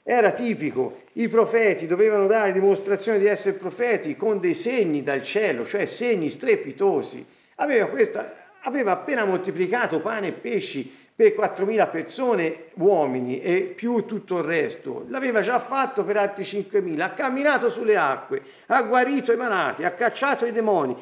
Era 0.03 0.31
tipico, 0.31 1.03
i 1.13 1.29
profeti 1.29 1.87
dovevano 1.87 2.27
dare 2.27 2.51
dimostrazione 2.51 3.19
di 3.19 3.25
essere 3.25 3.55
profeti 3.55 4.17
con 4.17 4.41
dei 4.41 4.53
segni 4.53 5.01
dal 5.01 5.23
cielo, 5.23 5.65
cioè 5.65 5.85
segni 5.85 6.29
strepitosi. 6.29 7.25
Aveva, 7.55 7.85
questa, 7.85 8.33
aveva 8.63 8.91
appena 8.91 9.23
moltiplicato 9.23 10.01
pane 10.01 10.27
e 10.27 10.31
pesci 10.33 10.93
per 11.15 11.35
4.000 11.37 11.89
persone, 11.89 12.63
uomini, 12.73 13.41
e 13.41 13.61
più 13.61 14.05
tutto 14.05 14.39
il 14.39 14.43
resto. 14.43 15.05
L'aveva 15.07 15.39
già 15.39 15.59
fatto 15.59 16.03
per 16.03 16.17
altri 16.17 16.43
5.000, 16.43 16.99
ha 16.99 17.11
camminato 17.11 17.69
sulle 17.69 17.95
acque, 17.95 18.41
ha 18.65 18.81
guarito 18.81 19.31
i 19.31 19.37
malati, 19.37 19.85
ha 19.85 19.91
cacciato 19.91 20.45
i 20.45 20.51
demoni. 20.51 20.95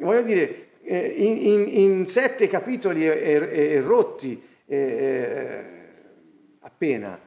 Voglio 0.00 0.22
dire, 0.22 0.67
in, 0.96 1.46
in, 1.46 1.68
in, 1.68 2.06
sette 2.06 2.48
capitoli 2.48 3.08
e, 3.08 3.80
rotti 3.80 4.42
eh, 4.66 5.64
appena. 6.60 7.18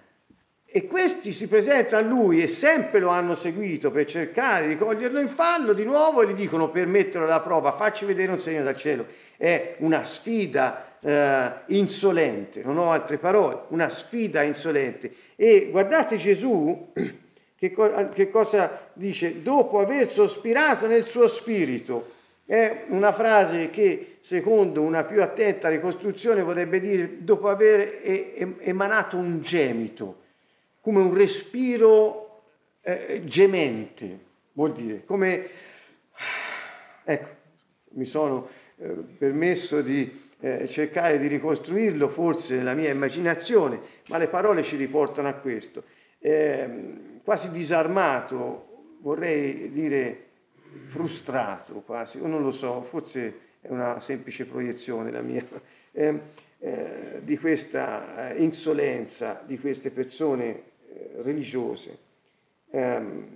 E 0.74 0.88
questi 0.88 1.34
si 1.34 1.50
presentano 1.50 2.06
a 2.06 2.10
lui 2.10 2.42
e 2.42 2.48
sempre 2.48 3.02
lo 3.02 3.10
hanno 3.10 3.36
seguito 3.36 3.92
per 3.92 4.06
cercare 4.06 4.70
di 4.70 4.78
coglierlo 4.78 5.20
in 5.20 5.28
fallo 5.28 5.74
di 5.74 5.84
nuovo 5.84 6.22
e 6.22 6.28
gli 6.28 6.34
dicono 6.34 6.70
per 6.70 6.88
metterlo 6.88 7.28
alla 7.28 7.42
prova, 7.42 7.74
facci 7.74 8.06
vedere 8.06 8.32
un 8.32 8.40
segno 8.40 8.64
dal 8.64 8.78
cielo. 8.78 9.06
È 9.36 9.76
una 9.80 10.06
sfida 10.06 10.98
eh, 11.02 11.52
insolente, 11.68 12.62
non 12.64 12.78
ho 12.78 12.92
altre 12.92 13.18
parole, 13.18 13.64
una 13.70 13.90
sfida 13.90 14.44
insolente. 14.44 15.12
E 15.36 15.68
guardate 15.70 16.16
Gesù 16.16 16.94
che, 17.58 17.72
co- 17.72 18.10
che 18.14 18.30
cosa 18.30 18.90
dice, 18.94 19.42
dopo 19.42 19.80
aver 19.80 20.10
sospirato 20.10 20.88
nel 20.88 21.06
suo 21.06 21.28
spirito, 21.28 22.20
È 22.52 22.84
una 22.90 23.14
frase 23.14 23.70
che, 23.70 24.18
secondo 24.20 24.82
una 24.82 25.06
più 25.06 25.22
attenta 25.22 25.70
ricostruzione, 25.70 26.42
vorrebbe 26.42 26.82
dire 26.82 27.24
dopo 27.24 27.48
aver 27.48 28.00
emanato 28.60 29.16
un 29.16 29.40
gemito, 29.40 30.24
come 30.82 31.00
un 31.00 31.14
respiro 31.14 32.42
eh, 32.82 33.22
gemente, 33.24 34.20
vuol 34.52 34.74
dire, 34.74 35.06
come... 35.06 35.48
Ecco, 37.06 37.30
mi 37.92 38.04
sono 38.04 38.50
eh, 38.80 38.88
permesso 39.18 39.82
di 39.82 40.30
eh, 40.42 40.68
cercare 40.68 41.20
di 41.20 41.28
ricostruirlo 41.28 42.10
forse 42.10 42.58
nella 42.58 42.74
mia 42.74 42.90
immaginazione, 42.90 43.80
ma 44.10 44.18
le 44.18 44.28
parole 44.28 44.62
ci 44.62 44.76
riportano 44.76 45.30
a 45.30 45.36
questo. 45.36 45.86
Eh, 46.20 46.68
quasi 47.24 47.50
disarmato, 47.50 48.98
vorrei 49.00 49.72
dire 49.72 50.31
frustrato 50.88 51.82
quasi, 51.82 52.20
o 52.20 52.28
non 52.28 52.42
lo 52.42 52.52
so, 52.52 52.82
forse 52.82 53.50
è 53.62 53.70
una 53.70 54.00
semplice 54.00 54.46
proiezione 54.46 55.12
la 55.12 55.22
mia, 55.22 55.46
eh, 55.92 56.20
eh, 56.60 57.20
di 57.24 57.38
questa 57.38 58.30
eh, 58.32 58.42
insolenza 58.42 59.42
di 59.46 59.60
queste 59.60 59.92
persone 59.92 60.64
eh, 60.90 61.10
religiose. 61.22 61.98
Ehm, 62.72 63.28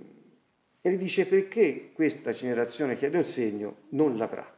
e 0.81 0.91
gli 0.91 0.97
dice 0.97 1.25
perché 1.25 1.89
questa 1.93 2.31
generazione 2.31 2.95
chiede 2.95 3.17
un 3.17 3.25
segno 3.25 3.77
non 3.89 4.17
l'avrà. 4.17 4.53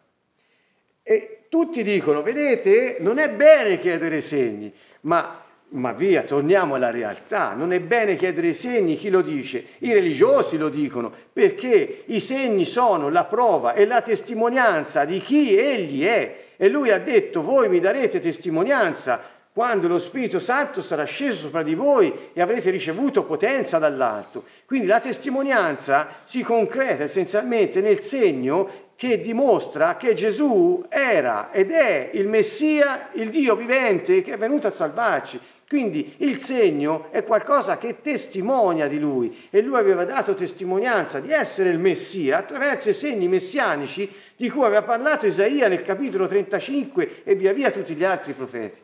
E 1.01 1.45
tutti 1.47 1.83
dicono, 1.83 2.21
vedete, 2.21 2.97
non 2.99 3.17
è 3.17 3.29
bene 3.29 3.79
chiedere 3.79 4.19
segni, 4.19 4.73
ma, 5.01 5.45
ma 5.69 5.91
via, 5.91 6.23
torniamo 6.23 6.75
alla 6.75 6.91
realtà, 6.91 7.53
non 7.53 7.73
è 7.73 7.79
bene 7.79 8.15
chiedere 8.15 8.53
segni, 8.53 8.95
chi 8.95 9.09
lo 9.09 9.21
dice? 9.21 9.65
I 9.79 9.93
religiosi 9.93 10.57
lo 10.57 10.69
dicono, 10.69 11.11
perché 11.33 12.03
i 12.05 12.19
segni 12.19 12.63
sono 12.63 13.09
la 13.09 13.25
prova 13.25 13.73
e 13.73 13.85
la 13.85 14.01
testimonianza 14.01 15.03
di 15.03 15.19
chi 15.19 15.57
egli 15.57 16.03
è. 16.03 16.45
E 16.55 16.69
lui 16.69 16.91
ha 16.91 16.99
detto, 16.99 17.41
voi 17.41 17.69
mi 17.69 17.79
darete 17.79 18.19
testimonianza 18.19 19.35
quando 19.57 19.87
lo 19.87 19.97
Spirito 19.97 20.37
Santo 20.37 20.81
sarà 20.81 21.03
sceso 21.03 21.47
sopra 21.47 21.63
di 21.63 21.73
voi 21.73 22.29
e 22.31 22.41
avrete 22.41 22.69
ricevuto 22.69 23.23
potenza 23.23 23.79
dall'alto. 23.79 24.43
Quindi 24.65 24.85
la 24.85 24.99
testimonianza 24.99 26.09
si 26.23 26.43
concreta 26.43 27.03
essenzialmente 27.03 27.81
nel 27.81 28.01
segno 28.01 28.85
che 28.95 29.19
dimostra 29.19 29.97
che 29.97 30.13
Gesù 30.13 30.85
era 30.89 31.51
ed 31.51 31.71
è 31.71 32.11
il 32.13 32.27
Messia, 32.27 33.09
il 33.13 33.31
Dio 33.31 33.55
vivente 33.55 34.21
che 34.21 34.33
è 34.33 34.37
venuto 34.37 34.67
a 34.67 34.71
salvarci. 34.71 35.39
Quindi 35.67 36.15
il 36.19 36.39
segno 36.39 37.11
è 37.11 37.25
qualcosa 37.25 37.77
che 37.77 37.99
testimonia 38.01 38.87
di 38.87 38.99
lui 38.99 39.47
e 39.49 39.61
lui 39.61 39.77
aveva 39.77 40.05
dato 40.05 40.33
testimonianza 40.33 41.19
di 41.19 41.31
essere 41.31 41.69
il 41.69 41.77
Messia 41.77 42.37
attraverso 42.37 42.89
i 42.89 42.93
segni 42.93 43.27
messianici 43.27 44.09
di 44.37 44.49
cui 44.49 44.63
aveva 44.63 44.83
parlato 44.83 45.25
Isaia 45.25 45.67
nel 45.67 45.83
capitolo 45.83 46.25
35 46.25 47.23
e 47.25 47.35
via 47.35 47.51
via 47.51 47.69
tutti 47.69 47.95
gli 47.95 48.05
altri 48.05 48.31
profeti. 48.31 48.79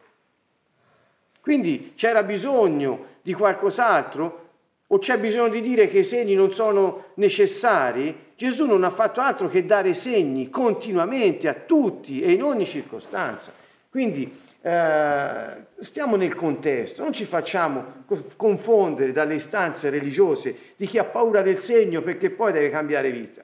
Quindi 1.39 1.93
c'era 1.95 2.21
bisogno 2.21 3.05
di 3.21 3.33
qualcos'altro 3.33 4.49
o 4.87 4.97
c'è 4.97 5.17
bisogno 5.17 5.49
di 5.49 5.61
dire 5.61 5.87
che 5.87 5.99
i 5.99 6.03
segni 6.03 6.35
non 6.35 6.51
sono 6.51 7.11
necessari? 7.15 8.31
Gesù 8.35 8.65
non 8.65 8.83
ha 8.83 8.89
fatto 8.89 9.21
altro 9.21 9.47
che 9.47 9.65
dare 9.65 9.93
segni 9.93 10.49
continuamente 10.49 11.47
a 11.47 11.53
tutti 11.53 12.21
e 12.21 12.33
in 12.33 12.43
ogni 12.43 12.65
circostanza. 12.65 13.53
Quindi 13.89 14.41
eh, 14.65 15.65
stiamo 15.79 16.15
nel 16.15 16.33
contesto, 16.33 17.03
non 17.03 17.11
ci 17.11 17.25
facciamo 17.25 18.05
confondere 18.37 19.11
dalle 19.11 19.35
istanze 19.35 19.89
religiose 19.89 20.55
di 20.77 20.87
chi 20.87 20.97
ha 20.97 21.03
paura 21.03 21.41
del 21.41 21.59
segno 21.59 22.01
perché 22.01 22.29
poi 22.29 22.51
deve 22.53 22.69
cambiare 22.69 23.11
vita. 23.11 23.43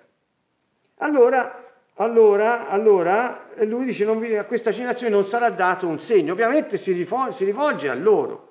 Allora, 0.97 1.65
allora, 1.95 2.67
allora 2.67 3.49
lui 3.65 3.86
dice 3.86 4.05
vi, 4.15 4.38
a 4.38 4.45
questa 4.45 4.71
generazione 4.71 5.13
non 5.13 5.27
sarà 5.27 5.49
dato 5.49 5.88
un 5.88 5.99
segno, 5.99 6.34
ovviamente 6.34 6.77
si, 6.77 6.93
rifo- 6.93 7.32
si 7.32 7.43
rivolge 7.45 7.89
a 7.89 7.95
loro 7.95 8.47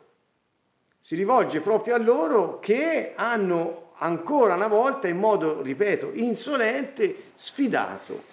si 1.01 1.17
rivolge 1.17 1.63
proprio 1.63 1.95
a 1.95 1.99
loro 1.99 2.59
che 2.59 3.13
hanno 3.17 3.93
ancora 3.97 4.57
una 4.57 4.69
volta 4.69 5.09
in 5.09 5.17
modo, 5.17 5.63
ripeto, 5.63 6.11
insolente 6.13 7.31
sfidato 7.35 8.25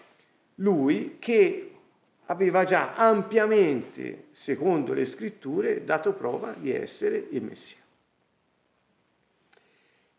lui 0.55 1.15
che 1.19 1.74
aveva 2.25 2.63
già 2.63 2.93
ampiamente, 2.93 4.27
secondo 4.31 4.93
le 4.93 5.05
scritture, 5.05 5.83
dato 5.83 6.13
prova 6.13 6.53
di 6.53 6.73
essere 6.73 7.27
il 7.31 7.41
Messia. 7.43 7.77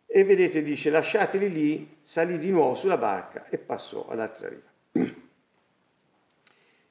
E 0.07 0.25
vedete, 0.25 0.63
dice, 0.63 0.91
lasciateli 0.91 1.51
lì, 1.51 1.99
salì 2.03 2.39
di 2.39 2.51
nuovo 2.51 2.75
sulla 2.75 2.97
barca 2.97 3.47
e 3.49 3.59
passò 3.59 4.07
all'altra 4.09 4.49
riva. 4.49 4.71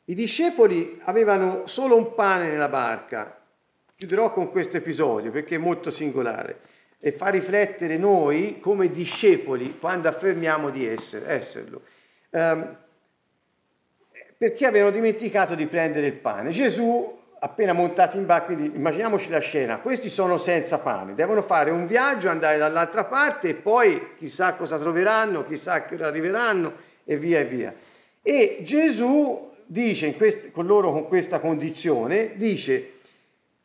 I 0.08 0.14
discepoli 0.14 1.00
avevano 1.04 1.66
solo 1.66 1.98
un 1.98 2.14
pane 2.14 2.50
nella 2.50 2.70
barca 2.70 3.40
Chiuderò 3.98 4.34
con 4.34 4.52
questo 4.52 4.76
episodio 4.76 5.32
perché 5.32 5.56
è 5.56 5.58
molto 5.58 5.90
singolare 5.90 6.60
e 7.00 7.14
fa 7.14 7.30
riflettere 7.30 7.98
noi 7.98 8.60
come 8.60 8.92
discepoli 8.92 9.78
quando 9.80 10.10
affermiamo 10.10 10.70
di 10.70 10.86
essere, 10.86 11.30
esserlo. 11.32 11.82
Um, 12.32 12.78
perché 14.38 14.66
avevano 14.66 14.92
dimenticato 14.92 15.56
di 15.56 15.66
prendere 15.66 16.08
il 16.08 16.14
pane. 16.14 16.52
Gesù, 16.52 17.18
appena 17.40 17.74
montato 17.74 18.18
in 18.18 18.26
barca, 18.26 18.54
quindi 18.54 18.76
immaginiamoci 18.76 19.30
la 19.30 19.40
scena, 19.40 19.80
questi 19.80 20.10
sono 20.10 20.38
senza 20.38 20.80
pane, 20.80 21.14
devono 21.16 21.42
fare 21.42 21.72
un 21.72 21.86
viaggio, 21.86 22.30
andare 22.30 22.58
dall'altra 22.58 23.04
parte 23.06 23.50
e 23.50 23.54
poi 23.54 24.16
chissà 24.18 24.54
cosa 24.54 24.78
troveranno, 24.78 25.46
chissà 25.46 25.86
che 25.86 25.96
arriveranno 26.04 26.74
e 27.04 27.18
via 27.18 27.40
e 27.40 27.46
via. 27.46 27.74
E 28.22 28.60
Gesù 28.62 29.52
dice 29.66 30.16
quest- 30.16 30.52
con 30.52 30.66
loro 30.66 30.92
con 30.92 31.08
questa 31.08 31.40
condizione, 31.40 32.32
dice 32.36 32.92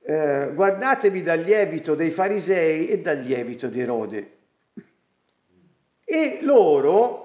eh, 0.02 0.50
guardatevi 0.54 1.22
dal 1.22 1.40
lievito 1.40 1.94
dei 1.94 2.10
farisei 2.10 2.88
e 2.88 2.98
dal 3.00 3.20
lievito 3.20 3.68
di 3.68 3.80
Erode. 3.80 4.30
E 6.04 6.38
loro, 6.42 7.19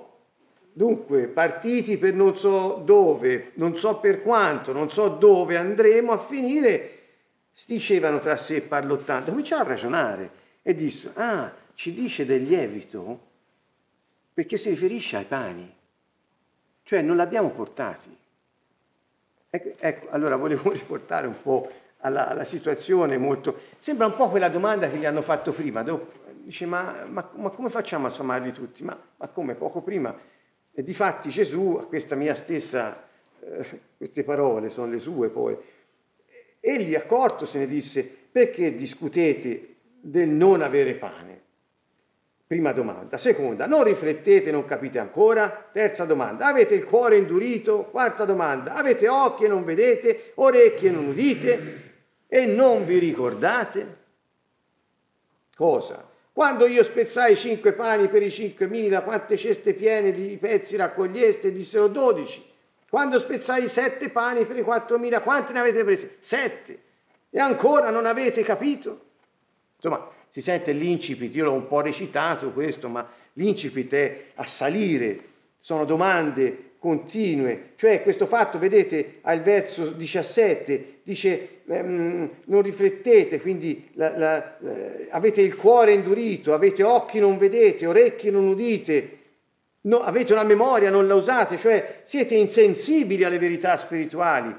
dunque, 0.78 1.28
partiti 1.28 1.98
per 1.98 2.14
non 2.14 2.36
so 2.36 2.82
dove, 2.84 3.52
non 3.54 3.78
so 3.78 3.98
per 4.00 4.22
quanto, 4.22 4.74
non 4.74 4.92
so 4.92 5.08
dove 5.08 5.56
andremo 5.56 6.12
a 6.12 6.18
finire, 6.18 6.92
dicevano 7.66 8.20
tra 8.20 8.36
sé 8.36 8.62
parlottando, 8.62 9.30
cominciò 9.30 9.58
a 9.58 9.64
ragionare 9.64 10.30
e 10.62 10.76
disse, 10.76 11.12
ah, 11.16 11.50
ci 11.76 11.94
dice 11.94 12.26
del 12.26 12.44
lievito 12.44 13.20
perché 14.34 14.58
si 14.58 14.68
riferisce 14.68 15.16
ai 15.16 15.24
pani, 15.24 15.74
cioè 16.84 17.02
non 17.02 17.16
l'abbiamo 17.16 17.52
portati. 17.52 18.14
Ecco, 19.50 19.72
ecco 19.80 20.10
allora 20.10 20.36
volevo 20.36 20.72
riportare 20.76 21.26
un 21.26 21.42
po' 21.42 21.72
alla, 22.00 22.28
alla, 22.28 22.44
situazione 22.44 23.18
molto... 23.18 23.62
Sembra 23.80 24.08
un 24.08 24.16
po' 24.18 24.28
quella 24.28 24.50
domanda 24.50 24.90
che 24.90 24.98
gli 24.98 25.06
hanno 25.06 25.22
fatto 25.22 25.54
prima, 25.54 25.84
dopo, 25.84 26.12
dice 26.44 26.66
ma, 26.66 27.06
ma, 27.08 27.30
ma, 27.36 27.50
come 27.52 27.70
facciamo 27.70 28.08
a 28.08 28.10
sommarli 28.10 28.52
tutti? 28.52 28.84
Ma, 28.84 29.00
ma 29.16 29.28
come 29.28 29.56
poco 29.56 29.80
prima? 29.80 30.14
E 30.78 30.84
difatti 30.84 31.30
Gesù, 31.30 31.78
a 31.80 31.86
questa 31.86 32.16
mia 32.16 32.36
stessa, 32.36 33.08
eh, 33.40 33.80
queste 33.96 34.24
parole 34.26 34.68
sono 34.68 34.92
le 34.92 35.00
sue 35.00 35.30
poi, 35.30 35.56
egli 36.60 36.96
accorto 36.96 37.46
se 37.46 37.60
ne 37.60 37.68
disse 37.68 38.04
perché 38.30 38.76
discutete 38.76 39.76
del 40.02 40.28
non 40.28 40.62
avere 40.62 40.96
pane? 40.96 41.44
Prima 42.46 42.74
domanda. 42.74 43.18
Seconda, 43.18 43.68
non 43.68 43.86
riflettete, 43.86 44.52
non 44.52 44.66
capite 44.66 45.00
ancora? 45.00 45.70
Terza 45.72 46.04
domanda, 46.04 46.48
avete 46.48 46.76
il 46.76 46.84
cuore 46.84 47.18
indurito? 47.18 47.86
Quarta 47.86 48.26
domanda, 48.26 48.76
avete 48.76 49.08
occhi 49.08 49.46
e 49.46 49.48
non 49.48 49.64
vedete, 49.64 50.34
orecchie 50.36 50.90
e 50.90 50.92
non 50.92 51.08
udite? 51.08 51.84
E 52.28 52.46
non 52.46 52.86
vi 52.86 53.00
ricordate? 53.00 53.98
Cosa? 55.56 56.12
Quando 56.36 56.68
io 56.68 56.84
spezzai 56.84 57.34
cinque 57.38 57.72
pani 57.72 58.10
per 58.10 58.22
i 58.22 58.30
cinquemila, 58.30 59.04
quante 59.04 59.38
ceste 59.38 59.74
piene 59.74 60.12
di 60.12 60.36
pezzi 60.36 60.76
raccoglieste? 60.76 61.50
Dissero 61.50 61.88
dodici. 61.88 62.44
Quando 62.90 63.20
spezzai 63.20 63.70
sette 63.70 64.10
pani 64.10 64.46
per 64.46 64.58
i 64.58 64.62
quattromila, 64.62 65.22
quante 65.22 65.54
ne 65.54 65.60
avete 65.60 65.86
prese? 65.86 66.18
Sette. 66.20 66.78
E 67.30 67.40
ancora 67.40 67.90
non 67.90 68.06
avete 68.06 68.44
capito? 68.44 69.00
Insomma, 69.78 70.12
si 70.28 70.42
sente 70.42 70.74
l'incipit, 70.74 71.34
io 71.34 71.46
l'ho 71.46 71.54
un 71.54 71.68
po' 71.68 71.80
recitato 71.80 72.52
questo, 72.52 72.90
ma 72.90 73.10
l'incipit 73.32 73.94
è 73.94 74.26
a 74.36 74.46
salire, 74.46 75.20
sono 75.62 75.86
domande 75.86 76.72
continue, 76.80 77.72
cioè 77.76 78.02
questo 78.04 78.26
fatto, 78.26 78.60
vedete, 78.60 79.20
al 79.22 79.42
verso 79.42 79.90
17, 79.90 81.00
dice 81.04 81.62
ehm, 81.68 82.30
non 82.46 82.62
riflettete, 82.62 83.40
quindi 83.40 83.90
la, 83.94 84.18
la, 84.18 84.58
eh, 84.60 85.08
avete 85.10 85.42
il 85.42 85.56
cuore 85.56 85.94
indurito, 85.94 86.54
avete 86.54 86.84
occhi 86.84 87.20
non 87.20 87.38
vedete, 87.38 87.86
orecchi 87.86 88.30
non 88.30 88.48
udite, 88.48 89.18
no, 89.82 90.00
avete 90.02 90.34
una 90.34 90.44
memoria 90.44 90.90
non 90.90 91.08
la 91.08 91.16
usate, 91.16 91.58
cioè 91.58 92.02
siete 92.04 92.36
insensibili 92.36 93.24
alle 93.24 93.40
verità 93.40 93.78
spirituali, 93.78 94.56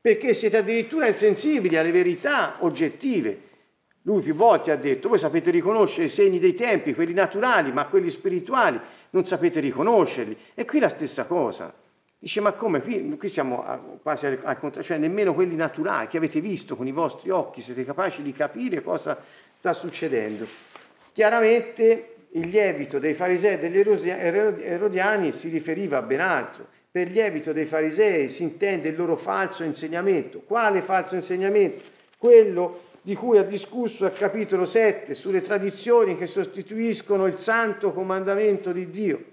perché 0.00 0.34
siete 0.34 0.56
addirittura 0.56 1.06
insensibili 1.06 1.76
alle 1.76 1.90
verità 1.90 2.56
oggettive. 2.60 3.48
Lui 4.02 4.22
più 4.22 4.34
volte 4.34 4.70
ha 4.70 4.76
detto, 4.76 5.08
voi 5.08 5.18
sapete 5.18 5.50
riconoscere 5.50 6.06
i 6.06 6.08
segni 6.08 6.38
dei 6.38 6.54
tempi, 6.54 6.94
quelli 6.94 7.12
naturali, 7.12 7.70
ma 7.70 7.86
quelli 7.86 8.08
spirituali 8.08 8.80
non 9.10 9.24
sapete 9.24 9.60
riconoscerli. 9.60 10.36
E 10.54 10.64
qui 10.64 10.78
la 10.78 10.88
stessa 10.88 11.24
cosa. 11.26 11.72
Dice, 12.18 12.40
ma 12.40 12.52
come? 12.52 12.82
Qui, 12.82 13.16
qui 13.16 13.28
siamo 13.28 13.64
a, 13.64 13.76
quasi 13.76 14.26
al, 14.26 14.58
contrario, 14.58 14.82
cioè 14.82 14.98
nemmeno 14.98 15.32
quelli 15.32 15.56
naturali 15.56 16.06
che 16.06 16.18
avete 16.18 16.40
visto 16.40 16.76
con 16.76 16.86
i 16.86 16.92
vostri 16.92 17.30
occhi, 17.30 17.62
siete 17.62 17.84
capaci 17.84 18.22
di 18.22 18.32
capire 18.32 18.82
cosa 18.82 19.18
sta 19.54 19.72
succedendo. 19.72 20.46
Chiaramente 21.12 22.16
il 22.32 22.48
lievito 22.48 22.98
dei 22.98 23.14
farisei 23.14 23.54
e 23.54 23.58
degli 23.58 23.78
erodiani 23.78 25.32
si 25.32 25.48
riferiva 25.48 25.98
a 25.98 26.02
ben 26.02 26.20
altro. 26.20 26.66
Per 26.90 27.08
lievito 27.08 27.52
dei 27.52 27.64
farisei 27.64 28.28
si 28.28 28.42
intende 28.42 28.88
il 28.88 28.96
loro 28.96 29.16
falso 29.16 29.64
insegnamento. 29.64 30.40
Quale 30.40 30.82
falso 30.82 31.14
insegnamento? 31.14 31.82
Quello 32.18 32.82
di 33.02 33.14
cui 33.14 33.38
ha 33.38 33.42
discusso 33.42 34.04
al 34.04 34.12
capitolo 34.12 34.64
7 34.64 35.14
sulle 35.14 35.40
tradizioni 35.40 36.16
che 36.16 36.26
sostituiscono 36.26 37.26
il 37.26 37.38
santo 37.38 37.92
comandamento 37.92 38.72
di 38.72 38.90
Dio. 38.90 39.24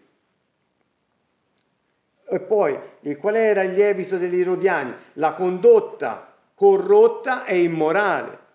E 2.30 2.40
poi, 2.40 2.78
qual 3.20 3.36
era 3.36 3.62
il 3.64 3.74
lievito 3.74 4.18
degli 4.18 4.40
erodiani? 4.40 4.94
La 5.14 5.34
condotta 5.34 6.34
corrotta 6.56 7.46
e 7.46 7.62
immorale. 7.62 8.46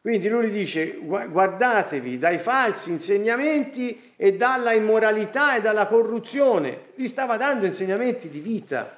Quindi 0.00 0.28
lui 0.28 0.50
dice 0.50 0.98
guardatevi 0.98 2.16
dai 2.16 2.38
falsi 2.38 2.90
insegnamenti 2.90 4.12
e 4.16 4.34
dalla 4.34 4.72
immoralità 4.72 5.56
e 5.56 5.60
dalla 5.60 5.86
corruzione. 5.86 6.92
Gli 6.94 7.06
stava 7.06 7.36
dando 7.36 7.66
insegnamenti 7.66 8.28
di 8.28 8.38
vita. 8.38 8.96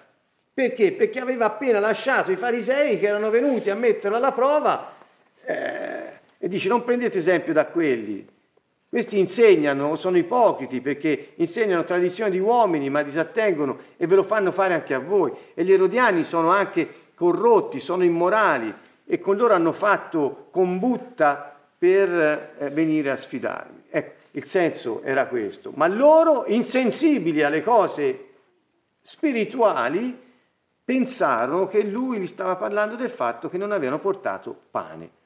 Perché? 0.53 0.93
Perché 0.93 1.19
aveva 1.19 1.47
appena 1.47 1.81
lasciato 1.81 2.31
i 2.31 2.37
farisei 2.37 2.99
che 2.99 3.07
erano 3.07 3.31
venuti 3.31 3.71
a 3.71 3.75
metterlo 3.75 4.17
alla 4.17 4.33
prova 4.33 4.97
eh, 5.49 6.21
e 6.37 6.47
dice 6.47 6.69
non 6.69 6.85
prendete 6.85 7.17
esempio 7.17 7.55
da 7.55 7.67
quelli. 7.67 8.27
Questi 8.87 9.19
insegnano, 9.19 9.95
sono 9.97 10.17
ipocriti 10.19 10.81
perché 10.81 11.33
insegnano 11.37 11.85
tradizioni 11.85 12.31
di 12.31 12.39
uomini 12.39 12.91
ma 12.91 13.03
disattengono 13.03 13.79
e 13.97 14.07
ve 14.07 14.17
lo 14.17 14.23
fanno 14.23 14.53
fare 14.53 14.75
anche 14.75 14.93
a 14.93 14.99
voi. 14.99 15.33
E 15.55 15.65
gli 15.65 15.73
erodiani 15.73 16.23
sono 16.23 16.51
anche 16.51 16.89
corrotti, 17.15 17.81
sono 17.81 18.05
immorali 18.05 18.73
e 19.07 19.21
con 19.21 19.37
loro 19.37 19.55
hanno 19.55 19.73
fatto 19.73 20.49
combutta 20.51 21.55
per 21.79 22.55
eh, 22.59 22.69
venire 22.71 23.11
a 23.11 23.17
sfidarmi. 23.17 23.85
Ecco, 23.89 24.13
il 24.33 24.45
senso 24.45 25.03
era 25.03 25.27
questo. 25.27 25.73
Ma 25.75 25.87
loro, 25.87 26.45
insensibili 26.47 27.43
alle 27.43 27.63
cose 27.63 28.27
spirituali, 29.01 30.27
pensarono 30.85 31.67
che 31.67 31.85
lui 31.85 32.19
gli 32.19 32.27
stava 32.27 32.57
parlando 32.57 32.97
del 32.97 33.11
fatto 33.11 33.49
che 33.49 33.59
non 33.59 33.73
avevano 33.73 33.99
portato 33.99 34.55
pane. 34.71 35.17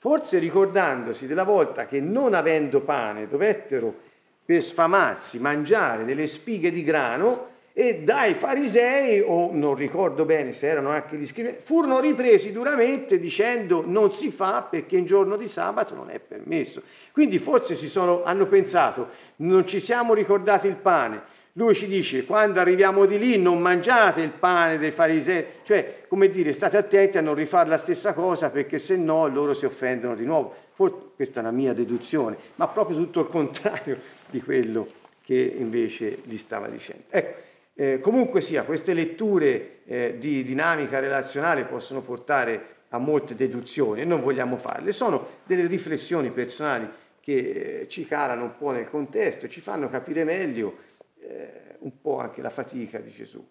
Forse 0.00 0.38
ricordandosi 0.38 1.26
della 1.26 1.42
volta 1.42 1.84
che 1.84 2.00
non 2.00 2.32
avendo 2.32 2.80
pane 2.80 3.26
dovettero 3.28 3.94
per 4.42 4.62
sfamarsi 4.62 5.38
mangiare 5.38 6.06
delle 6.06 6.26
spighe 6.26 6.70
di 6.70 6.82
grano, 6.82 7.48
e 7.74 8.00
dai 8.02 8.32
farisei, 8.32 9.20
o 9.20 9.50
non 9.52 9.74
ricordo 9.74 10.24
bene 10.24 10.52
se 10.52 10.68
erano 10.68 10.88
anche 10.88 11.16
gli 11.16 11.26
scriventi, 11.26 11.60
furono 11.62 12.00
ripresi 12.00 12.50
duramente 12.50 13.18
dicendo 13.18 13.84
non 13.86 14.10
si 14.10 14.30
fa 14.30 14.62
perché 14.62 14.96
in 14.96 15.04
giorno 15.04 15.36
di 15.36 15.46
sabato 15.46 15.94
non 15.94 16.08
è 16.08 16.18
permesso. 16.18 16.80
Quindi 17.12 17.38
forse 17.38 17.74
sono, 17.74 18.22
hanno 18.24 18.46
pensato 18.46 19.08
non 19.36 19.66
ci 19.66 19.80
siamo 19.80 20.14
ricordati 20.14 20.66
il 20.66 20.76
pane. 20.76 21.20
Lui 21.60 21.74
ci 21.74 21.88
dice 21.88 22.24
quando 22.24 22.58
arriviamo 22.58 23.04
di 23.04 23.18
lì 23.18 23.36
non 23.36 23.60
mangiate 23.60 24.22
il 24.22 24.30
pane 24.30 24.78
dei 24.78 24.92
farisei, 24.92 25.44
cioè 25.62 26.04
come 26.08 26.30
dire 26.30 26.54
state 26.54 26.78
attenti 26.78 27.18
a 27.18 27.20
non 27.20 27.34
rifare 27.34 27.68
la 27.68 27.76
stessa 27.76 28.14
cosa 28.14 28.48
perché 28.50 28.78
se 28.78 28.96
no 28.96 29.28
loro 29.28 29.52
si 29.52 29.66
offendono 29.66 30.14
di 30.14 30.24
nuovo. 30.24 30.54
Forse, 30.72 30.96
questa 31.14 31.40
è 31.40 31.42
una 31.42 31.52
mia 31.52 31.74
deduzione, 31.74 32.38
ma 32.54 32.66
proprio 32.66 32.96
tutto 32.96 33.20
il 33.20 33.26
contrario 33.26 33.98
di 34.30 34.40
quello 34.40 34.88
che 35.22 35.54
invece 35.58 36.20
gli 36.22 36.38
stava 36.38 36.66
dicendo. 36.66 37.02
Ecco, 37.10 37.38
eh, 37.74 38.00
comunque 38.00 38.40
sia, 38.40 38.62
queste 38.62 38.94
letture 38.94 39.80
eh, 39.84 40.14
di 40.18 40.42
dinamica 40.42 40.98
relazionale 40.98 41.64
possono 41.64 42.00
portare 42.00 42.76
a 42.88 42.96
molte 42.96 43.34
deduzioni 43.34 44.00
e 44.00 44.04
non 44.06 44.22
vogliamo 44.22 44.56
farle, 44.56 44.92
sono 44.92 45.26
delle 45.44 45.66
riflessioni 45.66 46.30
personali 46.30 46.88
che 47.20 47.80
eh, 47.82 47.88
ci 47.88 48.06
calano 48.06 48.44
un 48.44 48.56
po' 48.56 48.70
nel 48.70 48.88
contesto, 48.88 49.46
ci 49.46 49.60
fanno 49.60 49.90
capire 49.90 50.24
meglio 50.24 50.88
eh, 51.30 51.76
un 51.80 52.00
po' 52.00 52.18
anche 52.18 52.42
la 52.42 52.50
fatica 52.50 52.98
di 52.98 53.10
Gesù 53.10 53.44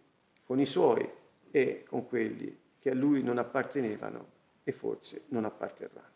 con 0.46 0.60
i 0.60 0.65
suoi 0.65 1.08
e 1.52 1.84
con 1.88 2.08
quelli 2.08 2.58
che 2.80 2.89
a 2.92 2.94
lui 2.94 3.24
non 3.24 3.38
appartenevano 3.38 4.26
e 4.63 4.72
forse 4.72 5.24
non 5.28 5.46
apparterranno. 5.46 6.08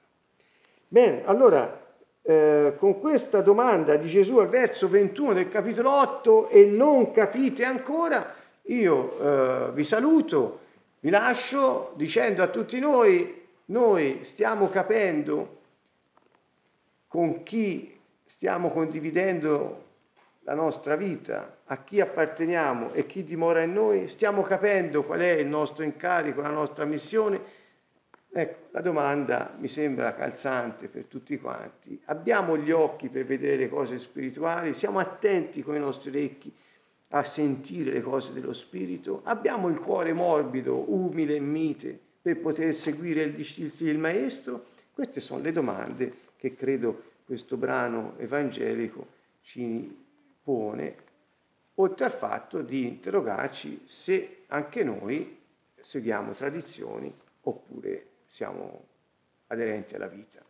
Bene, 0.88 1.26
allora 1.26 1.95
eh, 2.21 2.73
con 2.78 2.99
questa 2.99 3.41
domanda 3.41 3.95
di 3.95 4.10
Gesù 4.10 4.38
al 4.38 4.49
verso 4.49 4.89
21 4.89 5.34
del 5.34 5.49
capitolo 5.49 5.91
8 5.91 6.49
e 6.49 6.65
non 6.65 7.12
capite 7.12 7.63
ancora, 7.63 8.34
io 8.63 9.19
eh, 9.19 9.71
vi 9.71 9.84
saluto, 9.84 10.60
vi 10.99 11.10
lascio 11.10 11.93
dicendo 11.95 12.43
a 12.43 12.47
tutti 12.47 12.80
noi, 12.80 13.41
noi 13.65 14.19
stiamo 14.23 14.69
capendo 14.69 15.62
con 17.08 17.43
chi 17.43 17.99
stiamo 18.26 18.69
condividendo 18.69 19.83
la 20.43 20.53
nostra 20.53 20.95
vita, 20.95 21.60
a 21.65 21.84
chi 21.84 22.01
apparteniamo 22.01 22.93
e 22.93 23.06
chi 23.06 23.23
dimora 23.23 23.62
in 23.62 23.73
noi, 23.73 24.08
stiamo 24.08 24.41
capendo 24.41 25.03
qual 25.03 25.19
è 25.19 25.32
il 25.32 25.47
nostro 25.47 25.84
incarico, 25.84 26.41
la 26.41 26.49
nostra 26.49 26.86
missione 26.86 27.62
Ecco, 28.36 28.69
la 28.71 28.82
domanda 28.82 29.56
mi 29.60 29.67
sembra 29.67 30.15
calzante 30.15 30.88
per 30.88 31.06
tutti 31.06 31.38
quanti. 31.38 32.01
Abbiamo 32.06 32.58
gli 32.58 32.71
occhi 32.71 33.08
per 33.08 33.25
vedere 33.25 33.58
le 33.58 33.69
cose 33.69 33.99
spirituali? 33.99 34.73
Siamo 34.73 34.97
attenti 34.97 35.62
con 35.62 35.75
i 35.75 35.79
nostri 35.79 36.10
orecchi 36.10 36.51
a 37.10 37.23
sentire 37.23 37.91
le 37.91 38.01
cose 38.01 38.34
dello 38.34 38.53
Spirito? 38.53 39.21
Abbiamo 39.25 39.67
il 39.67 39.79
cuore 39.79 40.13
morbido, 40.13 40.91
umile 40.91 41.36
e 41.36 41.39
mite 41.39 41.99
per 42.19 42.39
poter 42.39 42.73
seguire 42.73 43.21
il 43.21 43.36
discilzi 43.36 43.84
del 43.84 43.99
Maestro? 43.99 44.65
Queste 44.91 45.19
sono 45.19 45.43
le 45.43 45.51
domande 45.51 46.13
che 46.36 46.56
credo 46.56 47.03
questo 47.27 47.56
brano 47.56 48.15
evangelico 48.17 49.06
ci 49.43 50.03
pone, 50.43 50.95
oltre 51.75 52.06
al 52.06 52.12
fatto 52.12 52.62
di 52.62 52.86
interrogarci 52.88 53.84
se 53.86 54.43
anche 54.47 54.84
noi 54.84 55.39
seguiamo 55.79 56.34
tradizioni 56.34 57.13
oppure 57.41 58.06
siamo 58.27 58.86
aderenti 59.47 59.95
alla 59.95 60.08
vita. 60.08 60.41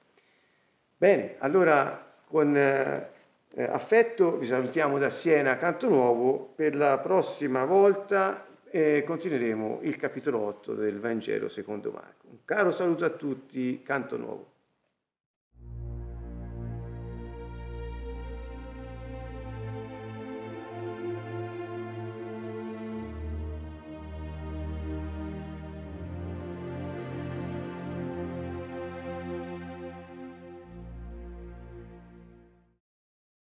Bene, 0.98 1.36
allora 1.40 2.12
con 2.26 2.56
eh, 2.56 3.10
affetto 3.56 4.38
vi 4.38 4.46
salutiamo 4.46 4.98
da 4.98 5.10
Siena 5.10 5.58
Canto 5.58 5.88
Nuovo, 5.88 6.54
per 6.56 6.76
la 6.76 6.98
prossima 6.98 7.66
volta 7.66 8.46
eh, 8.70 9.04
continueremo 9.06 9.80
il 9.84 9.98
capitolo 9.98 10.40
8 10.40 10.74
del 10.74 11.00
Vangelo 11.00 11.50
secondo 11.50 11.92
Marco. 11.92 12.28
Un 12.30 12.38
caro 12.46 12.72
saluto 12.72 13.06
a 13.06 13.10
tutti, 13.10 13.82
Canto 13.84 14.18
Nuovo. 14.18 14.53